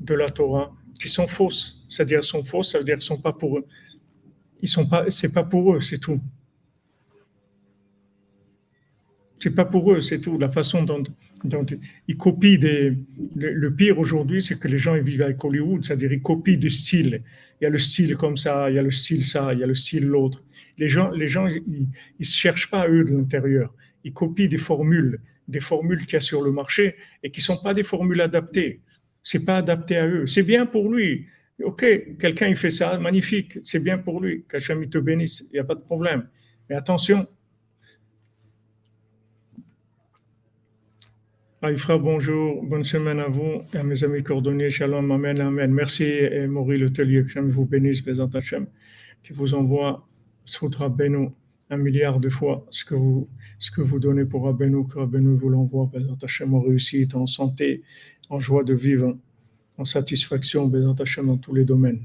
[0.00, 1.84] de la Torah qui sont fausses.
[1.88, 3.66] C'est-à-dire sont fausses, ça veut dire qu'elles sont pas pour eux.
[4.60, 6.20] Ils sont pas, c'est pas pour eux, c'est tout.
[9.40, 10.36] C'est pas pour eux, c'est tout.
[10.36, 11.04] La façon dont,
[12.08, 12.94] ils copient des.
[13.36, 16.70] Le, pire aujourd'hui, c'est que les gens ils vivent avec Hollywood, c'est-à-dire ils copient des
[16.70, 17.22] styles.
[17.60, 19.62] Il y a le style comme ça, il y a le style ça, il y
[19.62, 20.42] a le style l'autre.
[20.78, 21.88] Les gens, les gens, ils,
[22.18, 23.74] ne se cherchent pas eux de l'intérieur.
[24.04, 27.56] Ils copient des formules, des formules qu'il y a sur le marché et qui sont
[27.56, 28.80] pas des formules adaptées.
[29.22, 30.26] C'est pas adapté à eux.
[30.26, 31.26] C'est bien pour lui.
[31.62, 31.84] Ok,
[32.20, 34.44] quelqu'un il fait ça, magnifique, c'est bien pour lui.
[34.48, 36.28] Qu'Hachem te bénisse, il n'y a pas de problème.
[36.70, 37.26] Mais attention,
[41.60, 44.70] Aïfra, bonjour, bonne semaine à vous et à mes amis cordonniers.
[44.70, 45.72] Shalom, amen, amen.
[45.72, 48.68] Merci, et Maurice Letelier, que vous bénisse, Bézant Hachem,
[49.24, 50.07] qui vous envoie
[50.48, 51.34] Soutra Beno
[51.70, 55.36] un milliard de fois ce que vous, ce que vous donnez pour Rabbeinu, que Rabbeinu
[55.36, 57.82] vous l'envoie, Bézant Hachem, en réussite, en santé,
[58.30, 59.16] en joie de vivre,
[59.76, 62.00] en satisfaction, Bézant Hachem, dans tous les domaines.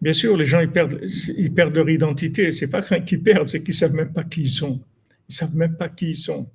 [0.00, 1.00] Bien sûr, les gens, ils perdent,
[1.36, 2.52] ils perdent leur identité.
[2.52, 4.80] C'est pas qu'ils perdent, c'est qu'ils savent même pas qui ils sont.
[5.28, 6.48] Ils savent même pas qui ils sont.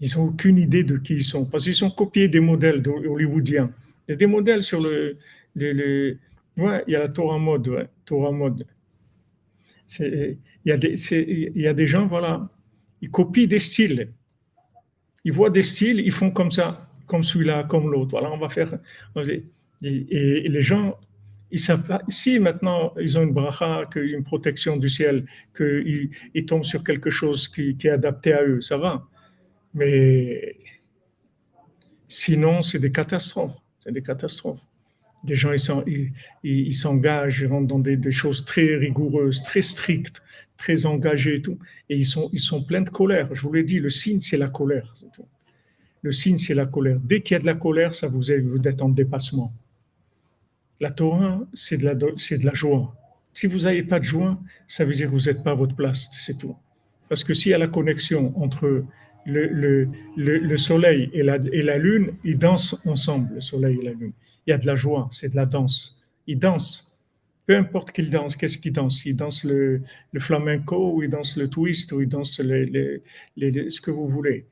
[0.00, 3.72] Ils n'ont aucune idée de qui ils sont, parce qu'ils ont copié des modèles hollywoodiens.
[4.06, 5.16] Il y a des modèles sur le...
[5.56, 8.66] ouais, il y a la Torah mode, ouais, Torah mode.
[10.00, 12.48] Il y, a des, gens, voilà,
[13.00, 14.12] ils copient des styles.
[15.24, 18.10] Ils voient des styles, ils font comme ça, comme celui-là, comme l'autre.
[18.12, 18.78] Voilà, on va faire...
[19.82, 20.98] Et, les gens,
[21.50, 26.46] ils savent pas, si maintenant ils ont une bracha, une protection du ciel, qu'ils ils
[26.46, 29.06] tombent sur quelque chose qui, qui, est adapté à eux, ça va.
[29.74, 30.56] Mais
[32.08, 33.56] sinon, c'est des catastrophes.
[33.80, 34.60] C'est des catastrophes.
[35.26, 40.22] Les gens, ils s'engagent, ils, rentrent dans des, choses très rigoureuses, très strictes,
[40.56, 41.58] très engagées et tout.
[41.88, 43.34] Et ils sont, pleins de colère.
[43.34, 44.94] Je vous l'ai dit, le signe, c'est la colère.
[46.02, 47.00] Le signe, c'est la colère.
[47.00, 49.52] Dès qu'il y a de la colère, ça vous, est, vous êtes en dépassement.
[50.80, 52.94] La Torah, c'est de, la, joie.
[53.32, 55.74] Si vous n'avez pas de joie, ça veut dire que vous n'êtes pas à votre
[55.74, 56.56] place, c'est tout.
[57.08, 58.84] Parce que s'il y a la connexion entre
[59.24, 64.12] le, le, le, soleil et la lune, ils dansent ensemble, le soleil et la lune.
[64.46, 66.02] Il y a de la joie, c'est de la danse.
[66.26, 66.90] Ils dansent.
[67.46, 69.82] Peu importe qu'ils dansent, qu'est-ce qu'ils dansent Ils dansent le,
[70.18, 73.02] flamenco, ou ils dansent le twist, ou ils dansent les,
[73.36, 74.46] les, ce que vous voulez.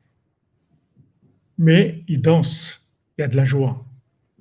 [1.58, 2.88] Mais ils dansent.
[3.16, 3.84] Il y a de la joie.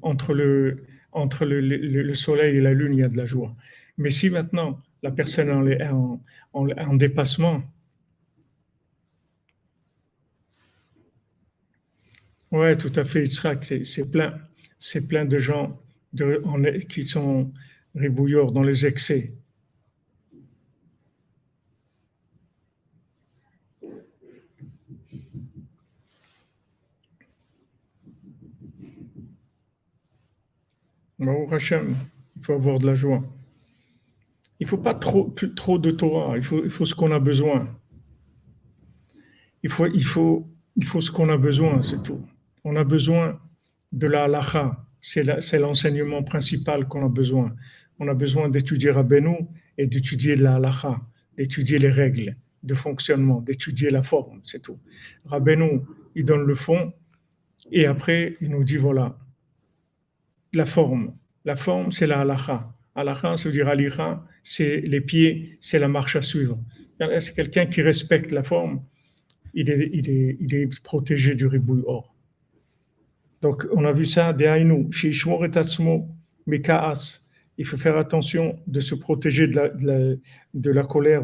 [0.02, 3.56] Entre, le, entre le, le, soleil et la lune, il y a de la joie.
[3.98, 6.22] Mais si maintenant la personne est en,
[6.54, 7.64] en, en dépassement,
[12.52, 14.38] Oui, tout à fait, Yitzhak, c'est plein,
[14.82, 15.80] c'est plein de gens
[16.90, 17.54] qui sont
[17.96, 19.38] ribouillards dans les excès.
[31.20, 31.96] Bon, Hachem,
[32.36, 33.24] il faut avoir de la joie.
[34.60, 37.20] Il ne faut pas trop, trop de Torah, il faut, il faut ce qu'on a
[37.20, 37.70] besoin.
[39.62, 42.26] Il faut, il faut, il faut ce qu'on a besoin, c'est tout
[42.64, 43.40] on a besoin
[43.92, 47.56] de la halacha, c'est l'enseignement principal qu'on a besoin.
[48.00, 49.38] On a besoin d'étudier Rabbeinu
[49.78, 51.02] et d'étudier la halacha,
[51.38, 54.80] d'étudier les règles de fonctionnement, d'étudier la forme, c'est tout.
[55.26, 55.82] Rabbeinu,
[56.16, 56.94] il donne le fond
[57.72, 59.18] et après, il nous dit voilà,
[60.54, 61.16] la forme.
[61.46, 62.74] La forme, c'est la halacha.
[62.94, 66.60] Halacha, ça veut dire alicha, c'est les pieds, c'est la marche à suivre.
[67.20, 68.84] C'est quelqu'un qui respecte la forme,
[69.54, 72.11] il est, il est, protégé du ribouille or.
[73.42, 74.36] Donc, on a vu ça,
[77.58, 80.16] il faut faire attention de se protéger de la, de la,
[80.54, 81.24] de la colère.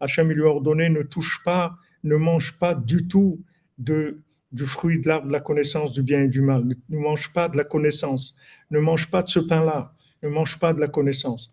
[0.00, 3.40] Hachem lui a ordonné ne touche pas, ne mange pas du tout
[3.78, 6.64] de, du fruit de l'arbre de la connaissance du bien et du mal.
[6.88, 8.36] Ne mange pas de la connaissance.
[8.70, 9.94] Ne mange pas de ce pain-là.
[10.22, 11.52] Ne mange pas de la connaissance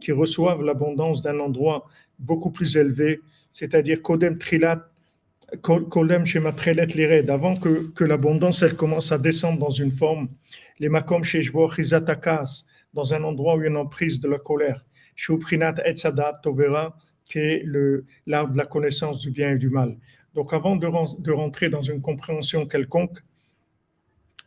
[0.00, 1.86] qui reçoivent l'abondance d'un endroit
[2.18, 3.20] beaucoup plus élevé,
[3.52, 4.88] c'est-à-dire Kodem Trilat,
[6.24, 10.28] Shematrelet Lired, avant que, que l'abondance elle commence à descendre dans une forme,
[10.78, 14.84] les Makom Chizatakas, dans un endroit où il y a une emprise de la colère,
[15.14, 17.64] Shuprinat Etzadat Tovera, qui est
[18.26, 19.96] l'arbre de la connaissance du bien et du mal.
[20.34, 23.18] Donc avant de rentrer dans une compréhension quelconque,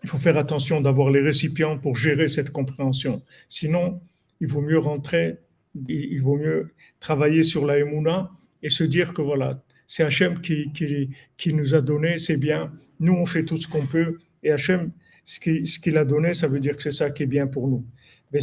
[0.04, 3.22] il faut faire attention d'avoir les récipients pour gérer cette compréhension.
[3.48, 4.02] Sinon,
[4.40, 5.40] il vaut mieux rentrer
[5.88, 8.32] il, vaut mieux travailler sur la Emouna
[8.64, 11.14] et se dire que voilà, c'est Hachem qui,
[11.54, 12.72] nous a donné, c'est bien.
[13.00, 14.20] Nous, on fait tout ce qu'on peut.
[14.44, 14.92] Et Hachem,
[15.24, 15.40] ce
[15.80, 17.86] qu'il a donné, ça veut dire que c'est ça qui est bien pour nous.
[18.34, 18.40] Et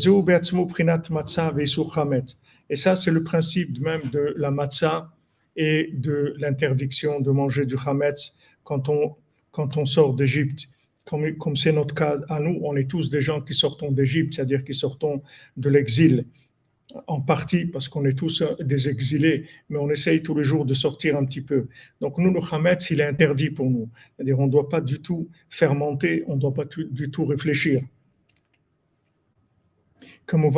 [2.76, 5.12] ça, c'est le principe même de la matzah
[5.56, 7.76] et de l'interdiction de manger du
[8.88, 9.16] on,
[9.52, 10.68] quand on sort d'Égypte.
[11.06, 14.64] Comme, c'est notre cas à nous, on est tous des gens qui sortons d'Égypte, c'est-à-dire
[14.64, 15.22] qui sortons
[15.56, 16.26] de l'exil
[17.06, 20.74] en partie parce qu'on est tous des exilés, mais on essaye tous les jours de
[20.74, 21.68] sortir un petit peu.
[22.00, 23.88] Donc nous, le Hametz, il est interdit pour nous.
[24.16, 27.82] C'est-à-dire on ne doit pas du tout fermenter, on ne doit pas du tout réfléchir.
[30.26, 30.50] Comme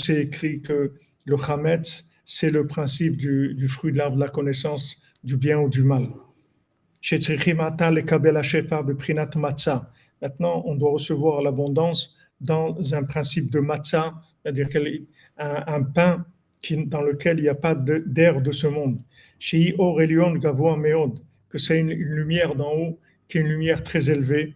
[0.00, 0.92] c'est écrit que
[1.26, 5.60] le Hametz, c'est le principe du, du fruit de l'arbre de la connaissance du bien
[5.60, 6.08] ou du mal.
[10.22, 14.68] Maintenant, on doit recevoir l'abondance dans un principe de matzah, c'est-à-dire
[15.38, 16.24] un, un pain
[16.62, 18.98] qui, dans lequel il n'y a pas d'air de, ce monde.
[21.48, 24.54] Que c'est une, lumière d'en haut, qui est une lumière très élevée.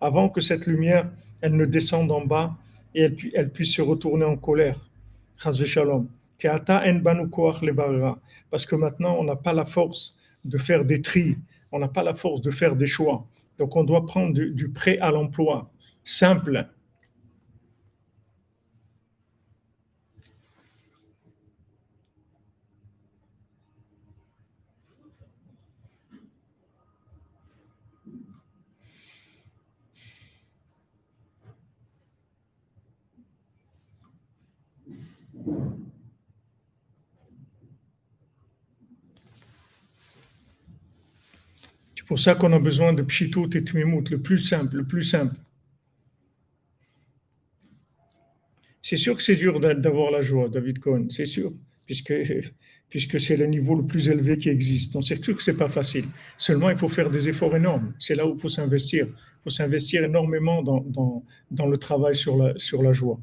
[0.00, 1.10] Avant que cette lumière,
[1.42, 2.56] elle ne descende en bas
[2.94, 4.78] et elle, puisse se retourner en colère.
[8.50, 11.36] Parce que maintenant, on n'a pas la force de faire des tris
[11.72, 13.26] on n'a pas la force de faire des choix.
[13.58, 15.70] Donc on doit prendre du, prêt à l'emploi,
[16.04, 16.68] simple.
[42.12, 45.34] Pour ça qu'on a besoin de pshitout et tmimout, le plus simple, le plus simple.
[48.82, 51.54] C'est sûr que c'est dur d'avoir la joie, David Cohen, c'est sûr,
[51.86, 52.12] puisque,
[52.90, 54.94] puisque c'est le niveau le plus élevé qui existe.
[54.94, 56.04] On sait sûr que ce n'est pas facile.
[56.36, 57.94] Seulement, il faut faire des efforts énormes.
[57.98, 59.06] C'est là où il faut s'investir.
[59.06, 63.18] Il faut s'investir énormément dans, dans, dans, le travail sur la, sur la joie.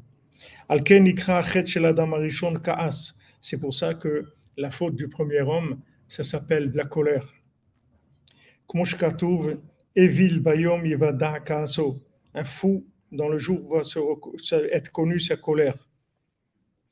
[3.40, 4.24] C'est pour ça que
[4.56, 7.39] la faute du premier homme, ça s'appelle la colère.
[12.34, 13.82] Un fou, dans le jour, va
[14.72, 15.74] être connu sa colère.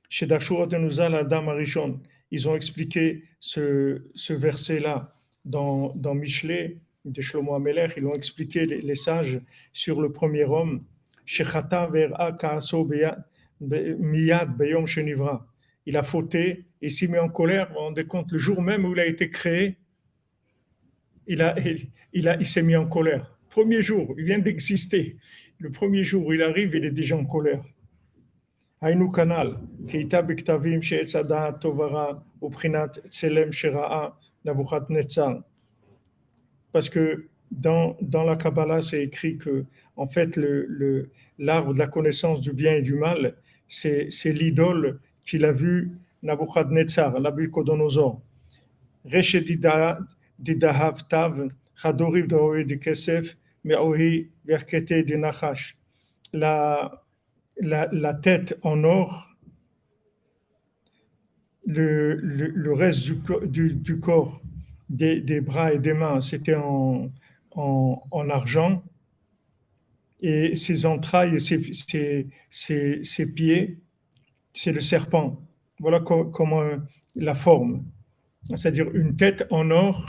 [0.09, 0.89] Chez Adam
[2.31, 5.15] ils ont expliqué ce, verset-là.
[5.45, 6.79] Dans, dans Michelet
[7.21, 7.59] Shlomo
[7.97, 9.41] ils ont expliqué les, sages
[9.73, 10.85] sur le premier homme.
[15.87, 18.93] Il a fauté et s'est mis en colère, on rendez compte, le jour même où
[18.93, 19.77] il a été créé,
[21.29, 21.55] il, a,
[22.13, 23.33] il, a, il s'est mis en colère.
[23.51, 25.17] Premier jour, il vient d'exister.
[25.59, 27.63] Le premier jour où il arrive, il est déjà en colère.
[36.73, 39.65] Parce que dans, dans la Kabbalah, c'est écrit que,
[39.97, 43.35] en fait, le, le, l'arbre de la connaissance du bien et du mal,
[43.67, 45.91] c'est, l'idole qu'il a vu
[46.23, 48.21] Nabuchodonosor.
[49.05, 49.99] Reshedida
[56.33, 57.05] La,
[57.61, 59.35] la, la tête en or,
[61.67, 64.41] le, le, le reste du, du, du corps,
[64.89, 67.11] des, des, bras et des mains, c'était en,
[67.53, 68.83] en, en, argent.
[70.21, 73.79] Et ses entrailles et ses, ses, ses, ses pieds,
[74.53, 75.41] c'est le serpent.
[75.79, 76.63] Voilà comment
[77.15, 77.85] la forme.
[78.57, 80.07] C'est-à-dire une tête en or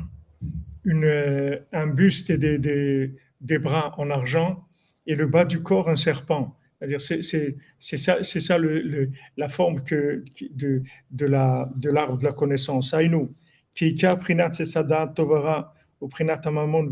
[0.89, 4.65] une, euh, un buste et des, des, des, bras en argent
[5.06, 6.58] et le bas du corps un serpent.
[6.78, 12.25] C'est-à-dire c'est ça, c'est ça le, le, la forme que, de, de l'arbre de, de
[12.25, 12.93] la connaissance.
[12.93, 13.34] Aïnou,
[13.75, 16.89] Kika prinat sada tovara ou prinat amamon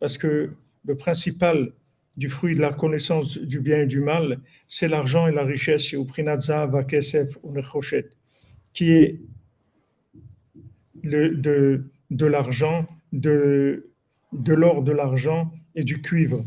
[0.00, 0.50] Parce que
[0.84, 1.72] le principal
[2.16, 5.92] du fruit de la connaissance du bien et du mal, c'est l'argent et la richesse,
[5.92, 7.54] ou prinat zav kesef ou
[8.72, 9.20] qui est
[11.02, 13.90] le, de, de l'argent, de,
[14.32, 16.44] de l'or, de l'argent et du cuivre.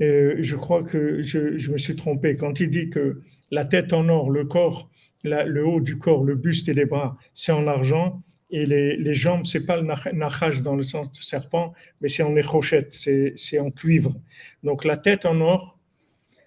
[0.00, 2.36] Je crois que je, je, me suis trompé.
[2.36, 4.90] Quand il dit que la tête en or, le corps,
[5.22, 9.14] le haut du corps, le buste et les bras, c'est en argent, et les, les
[9.14, 13.58] jambes, c'est pas le nachash dans le sens de serpent, mais c'est en échochette, c'est
[13.58, 14.14] en cuivre.
[14.62, 15.78] Donc la tête en or,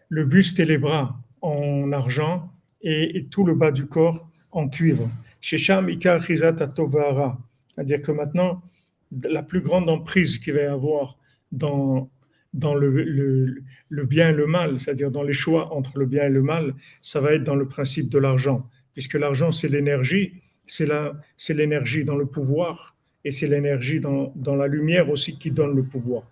[0.10, 5.10] le buste et les bras en argent, et tout le bas du corps en cuivre.
[7.76, 8.62] C'est-à-dire que maintenant,
[9.24, 11.18] la plus grande emprise qu'il va y avoir
[11.52, 12.10] dans,
[12.54, 13.62] dans le,
[14.04, 17.22] bien et le mal, c'est-à-dire dans les choix entre le bien et le mal, ça
[17.22, 20.34] va être dans le principe de l'argent, puisque l'argent, c'est l'énergie,
[20.66, 20.88] c'est
[21.50, 25.84] l'énergie dans le pouvoir, et c'est l'énergie dans, dans, la lumière aussi qui donne le
[25.84, 26.24] pouvoir.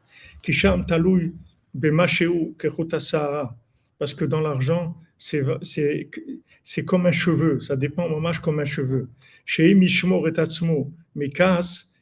[3.97, 6.09] Parce que dans l'argent, c'est
[6.83, 9.07] comme un cheveu, ça dépend moment comme un cheveu.
[9.45, 10.33] Chez Mishmor et
[11.13, 11.93] Mikas,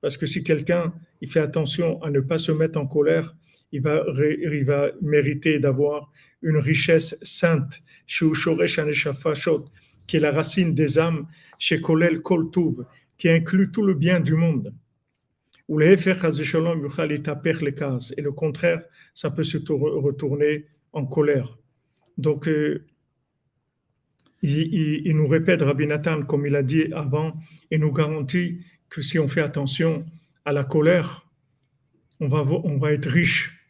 [0.00, 3.34] parce que si quelqu'un il fait attention à ne pas se mettre en colère,
[3.72, 7.82] il va, il va mériter d'avoir une richesse sainte,
[10.06, 11.26] qui est la racine des âmes,
[11.58, 12.84] chez Kolel Koltuv,
[13.18, 14.72] qui inclut tout le bien du monde.
[15.68, 15.96] Et
[18.22, 18.82] le contraire,
[19.14, 21.58] ça peut se retourner en colère.
[22.18, 22.84] Donc, euh,
[24.42, 27.34] il, nous répète, Rabbi Nathan, comme il a dit avant,
[27.70, 30.04] et nous garantit que si on fait attention
[30.44, 31.26] à la colère,
[32.20, 33.66] on va, être riche.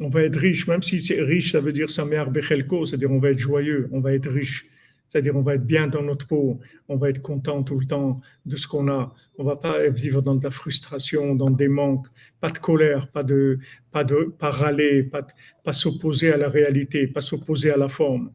[0.00, 3.18] On va être riche, même si c'est riche, ça veut dire Samer Bechelko, c'est-à-dire on
[3.18, 4.66] va être joyeux, on va être riche.
[5.08, 8.20] C'est-à-dire on va être bien dans notre peau, on va être content tout le temps
[8.44, 9.14] de ce qu'on a.
[9.38, 12.06] On va pas vivre dans de la frustration, dans des manques,
[12.40, 13.58] pas de colère, pas de
[13.90, 15.26] pas de pas râler, pas,
[15.64, 18.30] pas s'opposer à la réalité, pas s'opposer à la forme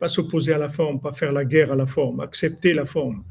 [0.00, 3.22] pas s'opposer à la forme, pas faire la guerre à la forme, accepter la forme,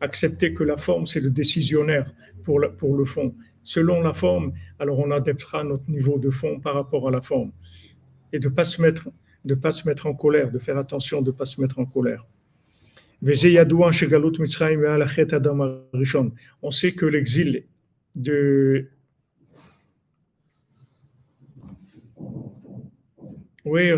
[0.00, 2.12] accepter que la forme, c'est le décisionnaire
[2.44, 3.34] pour pour le fond.
[3.62, 7.52] Selon la forme, alors on adaptera notre niveau de fond par rapport à la forme.
[8.32, 9.08] Et de pas, se mettre,
[9.44, 11.86] de pas se mettre en colère, de faire attention de ne pas se mettre en
[11.86, 12.26] colère.
[16.62, 17.64] On sait que l'exil
[18.14, 18.88] de,
[23.68, 23.90] Oui,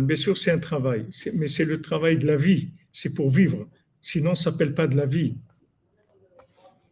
[0.00, 3.68] bien sûr, c'est un travail, mais c'est le travail de la vie, c'est pour vivre.
[4.00, 5.36] Sinon, ça s'appelle pas de la vie.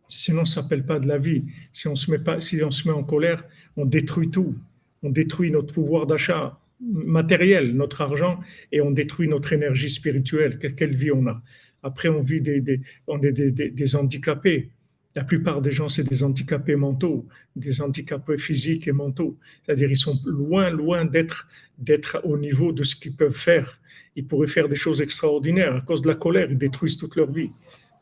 [0.07, 1.45] Sinon, ça s'appelle pas de la vie.
[1.72, 3.45] Si on se met pas, si on se met en colère,
[3.76, 4.55] on détruit tout.
[5.03, 8.41] On détruit notre pouvoir d'achat matériel, notre argent,
[8.72, 10.59] et on détruit notre énergie spirituelle.
[10.59, 11.43] Quelle vie on a
[11.83, 14.70] Après, on vit des, on est des handicapés.
[15.16, 17.26] La plupart des gens, c'est des handicapés mentaux,
[17.57, 19.37] des handicapés physiques et mentaux.
[19.62, 23.81] C'est-à-dire, ils sont loin, loin d'être, d'être au niveau de ce qu'ils peuvent faire.
[24.14, 25.74] Ils pourraient faire des choses extraordinaires.
[25.74, 27.51] À cause de la colère, ils détruisent toute leur vie.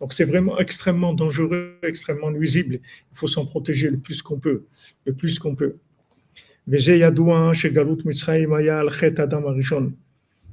[0.01, 2.81] Donc, c'est vraiment extrêmement dangereux, extrêmement nuisible.
[3.11, 4.67] Il faut s'en protéger le plus qu'on peut,
[5.07, 5.79] le plus qu'on peut.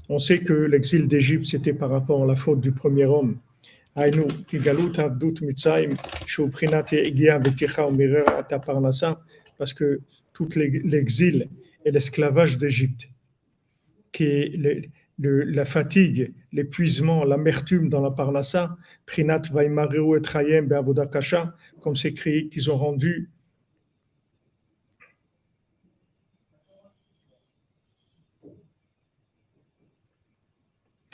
[0.07, 3.37] On sait que l'exil d'Égypte, c'était par rapport à la faute du premier homme.
[9.57, 10.01] Parce que
[10.31, 11.49] tout l'exil
[11.83, 13.09] et l'esclavage d'Égypte,
[14.13, 20.69] qui est la fatigue, l'épuisement, l'amertume dans la Parnassa, Prinat Vaimareu et Trayem
[21.11, 23.29] Kasha, comme c'est écrit qu'ils ont rendu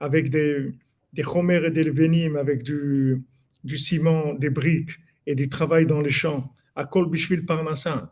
[0.00, 0.72] avec des,
[1.12, 3.22] des et des venim, avec du,
[3.64, 6.52] du ciment, des briques et du travail dans les champs.
[6.74, 6.86] À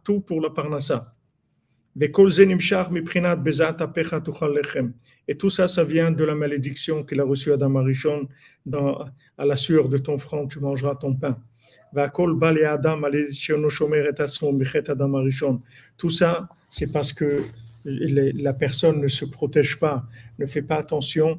[0.05, 1.15] tout pour la Parnassa.
[5.29, 8.29] Et tout ça, ça vient de la malédiction qu'il a reçue Adam Arishon
[8.67, 9.05] dans,
[9.37, 11.39] à la sueur de ton front, tu mangeras ton pain.
[15.97, 17.43] Tout ça, c'est parce que
[17.85, 20.07] la personne ne se protège pas,
[20.39, 21.39] ne fait pas attention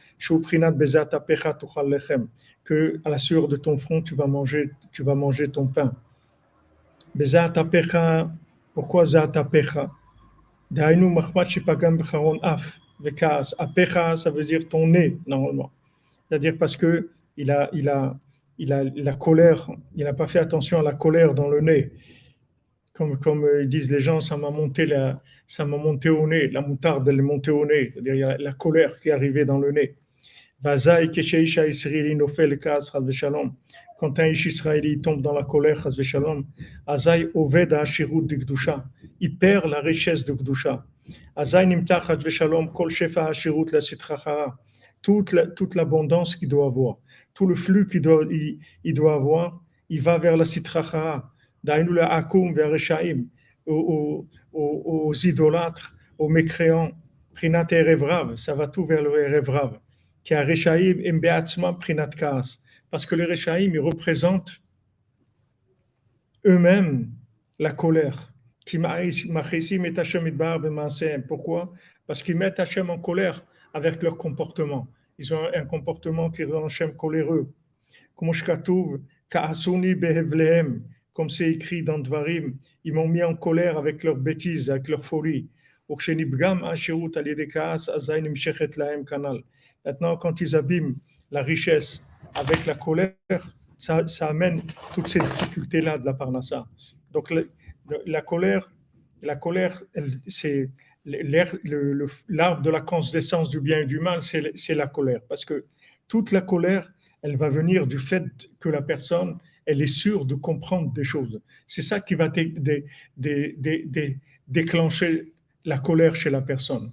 [2.63, 5.93] que à la sueur de ton front, tu vas manger, tu vas manger ton pain.
[8.73, 9.91] Pourquoi Zatapecha
[13.57, 15.71] Apecha, ça veut dire ton nez, normalement.
[16.29, 18.15] C'est-à-dire parce que il a, il a,
[18.57, 21.91] il a la colère, il n'a pas fait attention à la colère dans le nez.
[22.93, 25.21] Comme, comme disent les gens, ça m'a monté, la,
[25.59, 28.53] monté au nez, la moutarde, elle est montée au nez, c'est-à-dire il y a la
[28.53, 29.95] colère qui est arrivée dans le nez.
[30.63, 30.77] Quand
[34.19, 34.63] un Ish
[35.01, 35.87] tombe dans la colère,
[39.19, 40.85] il perd la richesse de Gdusha.
[45.01, 46.97] Toute, toute l'abondance qu'il doit avoir,
[47.33, 48.23] tout le flux qu'il doit,
[48.83, 51.27] il, doit avoir, il va vers la sitracha,
[51.67, 52.69] akum, vers
[53.65, 56.91] aux, aux, aux, idolâtres, aux mécréants,
[57.33, 59.79] prinat erevrav, ça va tout vers le erevrav,
[60.23, 61.19] qui a reshaim im
[61.73, 62.59] prinat kas,
[62.89, 64.61] parce que les reshaim, ils représentent
[66.45, 67.09] eux-mêmes
[67.59, 68.33] la colère.
[71.27, 71.73] Pourquoi?
[72.07, 74.87] Parce qu'ils mettent Hachem en colère avec leur comportement.
[75.17, 77.51] Ils ont un comportement qui rend Hachem coléreux.
[78.15, 78.33] Comme
[81.29, 85.49] c'est écrit dans Dvarim, ils m'ont mis en colère avec leurs bêtises, avec leur folie.
[89.85, 90.95] Maintenant, quand ils abîment
[91.31, 92.05] la richesse
[92.35, 93.15] avec la colère,
[93.77, 94.61] ça, amène
[94.93, 96.67] toutes ces difficultés-là de la parnassa.
[97.11, 97.33] Donc,
[98.05, 98.71] la colère,
[99.21, 99.81] la colère,
[100.27, 100.69] c'est
[101.05, 105.21] l'arbre de la consistance du bien et du mal, c'est la colère.
[105.27, 105.65] Parce que
[106.07, 106.91] toute la colère,
[107.23, 108.23] elle va venir du fait
[108.59, 111.41] que la personne, elle est sûre de comprendre des choses.
[111.67, 112.31] C'est ça qui va
[114.47, 115.33] déclencher
[115.65, 116.91] la colère chez la personne.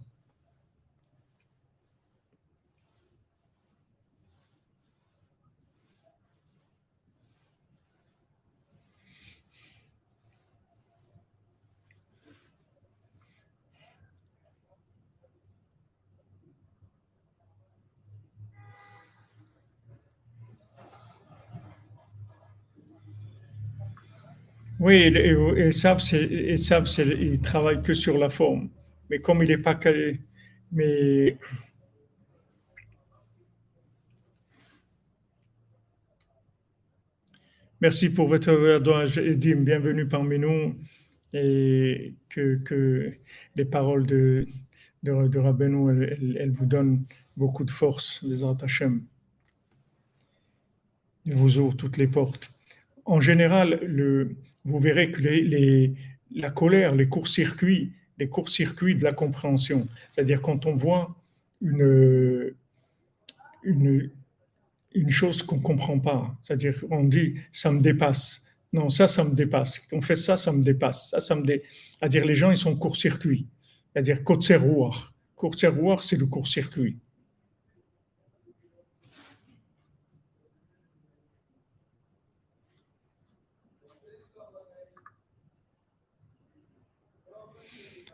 [24.81, 28.71] Oui, et, savent, il travaille que sur la forme.
[29.11, 30.21] Mais comme il n'est pas calé,
[30.73, 31.37] mais
[37.81, 39.63] Merci pour votre verdoage, Edim.
[39.63, 40.75] Bienvenue parmi nous.
[41.33, 43.13] Et que,
[43.57, 44.47] les paroles de,
[45.03, 47.05] de, de elles, vous donnent
[47.37, 49.05] beaucoup de force, les Hachem.
[51.25, 52.51] Il vous ouvre toutes les portes.
[53.05, 54.37] En général, le,
[54.69, 55.21] vous verrez que
[56.33, 61.17] la colère, les courts-circuits, les courts-circuits de la compréhension, c'est-à-dire quand on voit
[61.61, 62.55] une,
[63.63, 64.11] une,
[65.09, 68.45] chose qu'on ne comprend pas, c'est-à-dire qu'on dit ça me dépasse.
[68.73, 69.81] Non, ça, ça me dépasse.
[69.93, 71.09] On fait ça, ça me dépasse.
[71.11, 71.63] Ça, ça me dé...
[71.91, 73.47] C'est-à-dire les gens, ils sont court-circuits.
[73.93, 75.15] C'est-à-dire Kotzerouar.
[75.37, 76.99] Kotzerouar, c'est le court-circuit.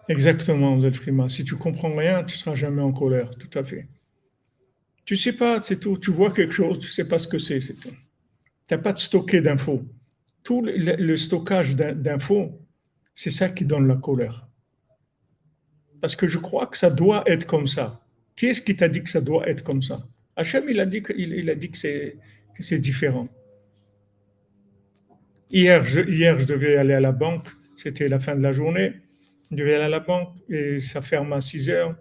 [0.09, 1.29] Exactement, Delfrima.
[1.29, 3.89] Si tu comprends rien, tu seras jamais en colère, tout à fait.
[5.05, 5.97] Tu sais pas, c'est tout.
[5.99, 7.75] Tu vois quelque chose, tu sais pas ce que c'est, c'est.
[7.75, 7.91] Tu
[8.71, 9.83] n'as pas de stocké d'infos.
[10.43, 12.61] Tout le, stockage d'infos,
[13.15, 14.47] c'est ça qui donne la colère.
[16.01, 18.03] Parce que je crois que ça doit être comme ça.
[18.37, 20.07] Qui est-ce qui t'a dit que ça doit être comme ça?
[20.37, 23.29] Hachem, il a dit, il a dit que c'est différent.
[25.51, 28.93] Hier hier, je devais aller à la banque, c'était la fin de la journée.
[29.57, 31.97] Je vais aller à la banque et ça ferme à 6 heures.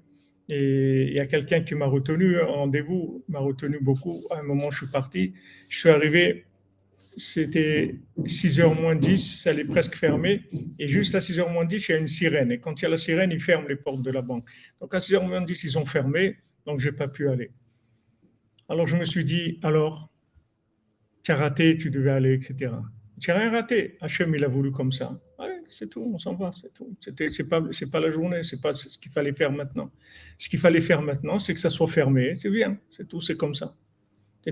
[0.49, 4.21] Et il y a quelqu'un qui m'a retenu, un rendez-vous, m'a retenu beaucoup.
[4.31, 5.33] À un moment, je suis parti.
[5.69, 6.45] Je suis arrivé,
[7.15, 10.41] c'était 6h moins 10, ça allait presque fermer.
[10.79, 12.51] Et juste à 6h moins 10, il y a une sirène.
[12.51, 14.45] Et quand il y a la sirène, ils ferment les portes de la banque.
[14.81, 17.51] Donc à 6h moins 10, ils ont fermé, donc je n'ai pas pu aller.
[18.67, 20.09] Alors je me suis dit, alors,
[21.23, 22.73] tu as raté, tu devais aller, etc.
[23.21, 23.97] Tu n'as rien raté.
[24.01, 25.21] Hachem, il a voulu comme ça
[25.73, 26.95] c'est tout, on s'en va, c'est tout.
[26.99, 27.61] C'est pas,
[27.91, 29.89] pas la journée, c'est pas ce qu'il fallait faire maintenant.
[30.37, 33.37] Ce qu'il fallait faire maintenant, c'est que ça soit fermé, c'est bien, c'est tout, c'est
[33.37, 33.75] comme ça.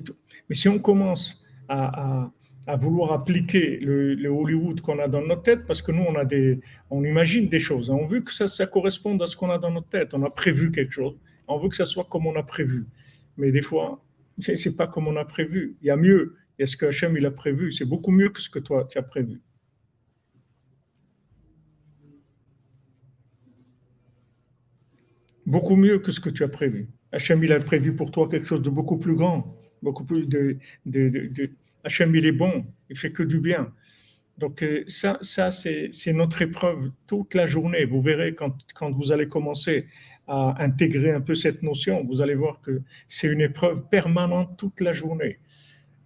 [0.05, 0.15] Tout.
[0.49, 2.31] Mais si on commence à,
[2.65, 6.25] à, vouloir appliquer le, Hollywood qu'on a dans notre tête, parce que nous, on a
[6.25, 9.71] des, on imagine des choses, on veut que ça, corresponde à ce qu'on a dans
[9.71, 11.15] notre tête, on a prévu quelque chose,
[11.47, 12.85] on veut que ça soit comme on a prévu.
[13.37, 14.03] Mais des fois,
[14.39, 15.75] c'est, c'est pas comme on a prévu.
[15.81, 16.35] Il y a mieux.
[16.57, 17.71] Il y a ce que Hachem il a prévu.
[17.71, 19.41] C'est beaucoup mieux que ce que toi tu as prévu.
[25.53, 26.81] Beaucoup mieux que ce que tu as prévu.
[27.15, 29.39] Hachem, il a prévu pour toi quelque chose de beaucoup plus grand,
[29.85, 30.43] beaucoup plus de...
[30.85, 31.01] de,
[32.19, 32.53] il est bon,
[32.91, 33.63] il fait que du bien.
[34.41, 36.81] Donc euh, ça, ça c'est notre épreuve
[37.11, 37.83] toute la journée.
[37.93, 39.77] Vous verrez quand, quand vous allez commencer
[40.27, 42.73] à intégrer un peu cette notion, vous allez voir que
[43.15, 45.35] c'est une épreuve permanente toute la journée.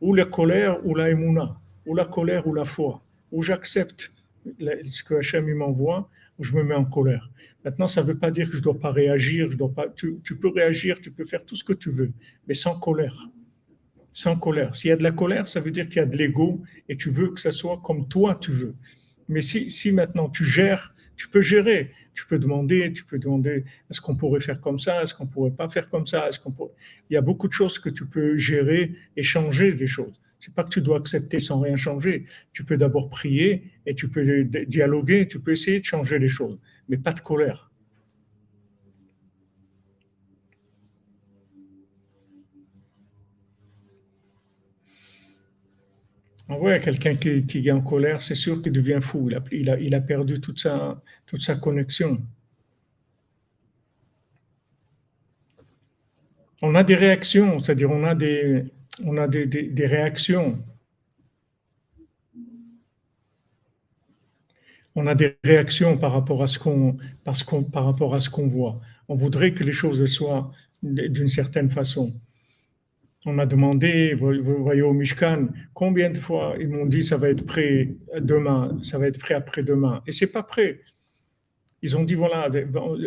[0.01, 4.11] ou la colère ou la émouna, ou la colère ou la foi, ou j'accepte
[4.59, 7.29] ce que Hachem m'envoie, ou je me mets en colère.
[7.65, 9.49] Maintenant, ça ne veut pas dire que je ne dois pas réagir,
[9.95, 12.13] tu, peux réagir, tu peux faire tout ce que tu veux,
[12.47, 13.27] mais sans colère.
[14.11, 14.75] Sans colère.
[14.75, 16.95] S'il y a de la colère, ça veut dire qu'il y a de l'ego et
[16.95, 18.75] tu veux que ça soit comme toi tu veux.
[19.27, 21.91] Mais si, si maintenant tu gères, tu peux gérer.
[22.13, 25.51] Tu peux demander, tu peux demander est-ce qu'on pourrait faire comme ça, est-ce qu'on pourrait
[25.51, 26.71] pas faire comme ça, est-ce qu'on pourrait...
[27.09, 30.13] Il y a beaucoup de choses que tu peux gérer et changer des choses.
[30.39, 32.25] C'est pas que tu dois accepter sans rien changer.
[32.53, 36.59] Tu peux d'abord prier et tu peux dialoguer, tu peux essayer de changer les choses,
[36.87, 37.71] mais pas de colère.
[46.47, 49.29] Voit quelqu'un qui, est en colère, c'est sûr qu'il devient fou.
[49.51, 52.21] Il a, perdu toute sa, toute sa connexion.
[56.61, 58.65] On a des réactions, c'est-à-dire on a des,
[59.03, 60.63] on a des, des réactions.
[64.95, 68.79] On a des réactions par rapport à ce qu'on, par rapport à ce qu'on voit.
[69.07, 72.13] On voudrait que les choses soient d'une certaine façon
[73.25, 77.29] on a demandé, vous voyez au Mishkan, combien de fois ils m'ont dit ça va
[77.29, 80.81] être prêt demain, ça va être prêt après-demain, et c'est pas prêt.
[81.81, 82.49] Ils ont dit voilà,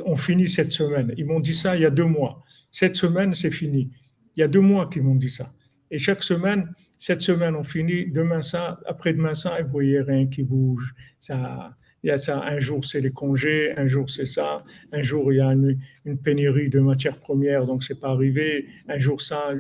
[0.05, 1.13] on finit cette semaine.
[1.17, 2.45] Ils m'ont dit ça il y a deux mois.
[2.71, 3.91] Cette semaine, c'est fini.
[4.37, 5.53] Il y a deux mois qu'ils m'ont dit ça.
[5.91, 6.69] Et chaque semaine,
[6.99, 10.95] cette semaine, on finit, demain ça, après-demain ça, vous voyez rien qui bouge.
[11.21, 14.59] Ça, il y a ça, un jour c'est les congés, un jour c'est ça,
[14.93, 18.67] un jour il y a une, une pénurie de matières premières, donc c'est pas arrivé,
[18.89, 19.51] un jour ça,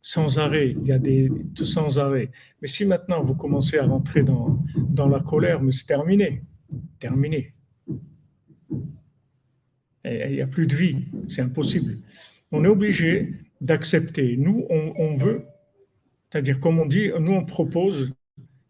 [0.00, 2.30] sans arrêt, il y a des tout sans arrêt.
[2.60, 6.42] Mais si maintenant vous commencez à rentrer dans, dans la colère, mais c'est terminé,
[6.98, 7.54] terminé.
[10.04, 11.96] il n'y a plus de vie, c'est impossible.
[12.52, 14.36] On est obligé d'accepter.
[14.36, 15.42] Nous, on, veut,
[16.34, 18.12] c'est-à-dire comme on dit, nous on propose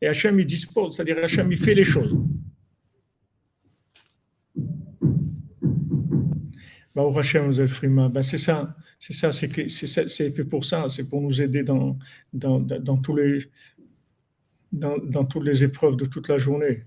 [0.03, 2.15] et Hachem il dispose, c'est-à-dire Hachem il fait les choses.
[6.95, 7.53] Bah, Hachem,
[8.11, 8.77] ben c'est ça.
[8.99, 11.99] C'est ça, c'est fait pour ça, c'est pour nous aider dans,
[12.35, 13.51] dans, dans tous les,
[14.71, 16.85] dans, dans, toutes les épreuves de toute la journée.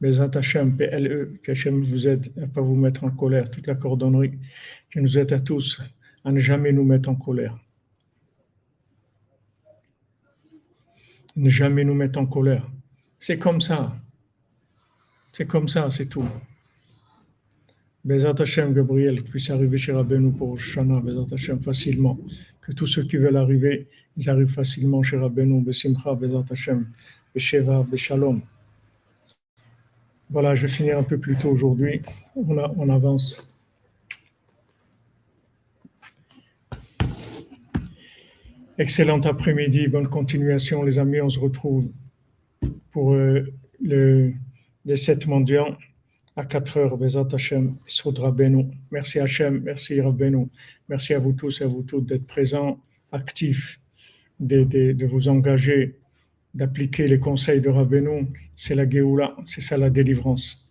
[0.00, 3.74] Mais Hachem, PLE, qu'Hachem vous aide à ne pas vous mettre en colère, toute la
[3.74, 4.38] cordonnerie,
[4.92, 5.80] qui nous aide à tous
[6.24, 7.58] à ne jamais nous mettre en colère.
[11.36, 12.66] Ne jamais nous mettre en colère.
[13.18, 13.96] C'est comme ça.
[15.32, 16.24] C'est comme ça, c'est tout.
[18.04, 22.18] Bezat Hashem, Gabriel, puisse arriver chez Rabbeinu pour Shana, Bezat facilement.
[22.60, 26.86] Que tous ceux qui veulent arriver, ils arrivent facilement chez Rabbeinu, Besimcha, Bezat Hashem,
[27.34, 28.40] Besheva, Beshalom.
[30.30, 32.00] Voilà, je vais finir un peu plus tôt aujourd'hui.
[32.36, 33.53] On avance.
[38.76, 41.20] Excellent après-midi, bonne continuation les amis.
[41.20, 41.92] On se retrouve
[42.90, 43.46] pour euh,
[43.80, 44.32] le,
[44.84, 45.78] les sept mendiants
[46.34, 48.66] à 4 heures, Bezat Hashem, Rabbeinu.
[48.90, 50.48] Merci Hachem, merci Rabbeinu.
[50.88, 52.80] Merci à vous tous et à vous toutes d'être présents,
[53.12, 53.80] actifs,
[54.40, 55.94] de, vous engager,
[56.52, 58.26] d'appliquer les conseils de Rabbeinu.
[58.56, 60.63] C'est la Géoula, c'est ça la délivrance.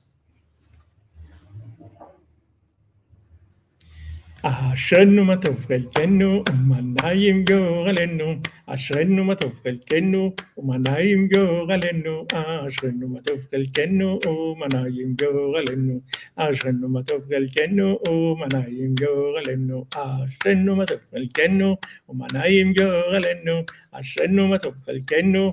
[4.42, 8.34] אשרנו מה טוב חלקנו, ומנעים גורלנו.
[8.66, 12.26] אשרנו מה טוב חלקנו, ומנעים גורלנו.
[12.68, 16.00] אשרנו מה טוב חלקנו, ומנעים גורלנו.
[16.36, 19.84] אשרנו מה טוב חלקנו, ומנעים גורלנו.
[19.90, 21.76] אשרנו מה טוב חלקנו,
[22.08, 23.62] ומנעים גורלנו.
[23.92, 25.52] אשרנו מה טוב חלקנו,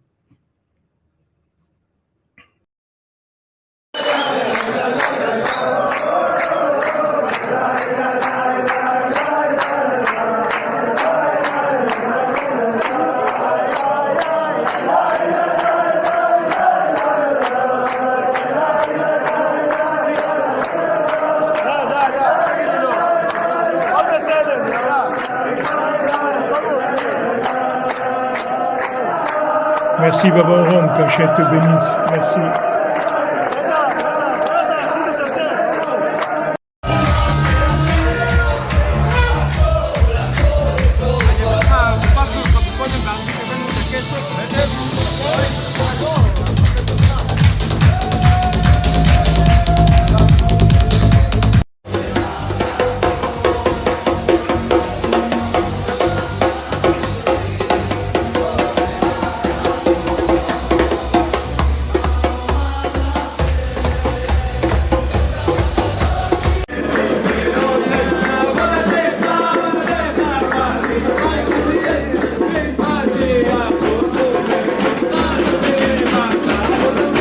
[30.11, 31.95] Merci Baba Rome, que te bénisse.
[32.11, 32.50] Merci.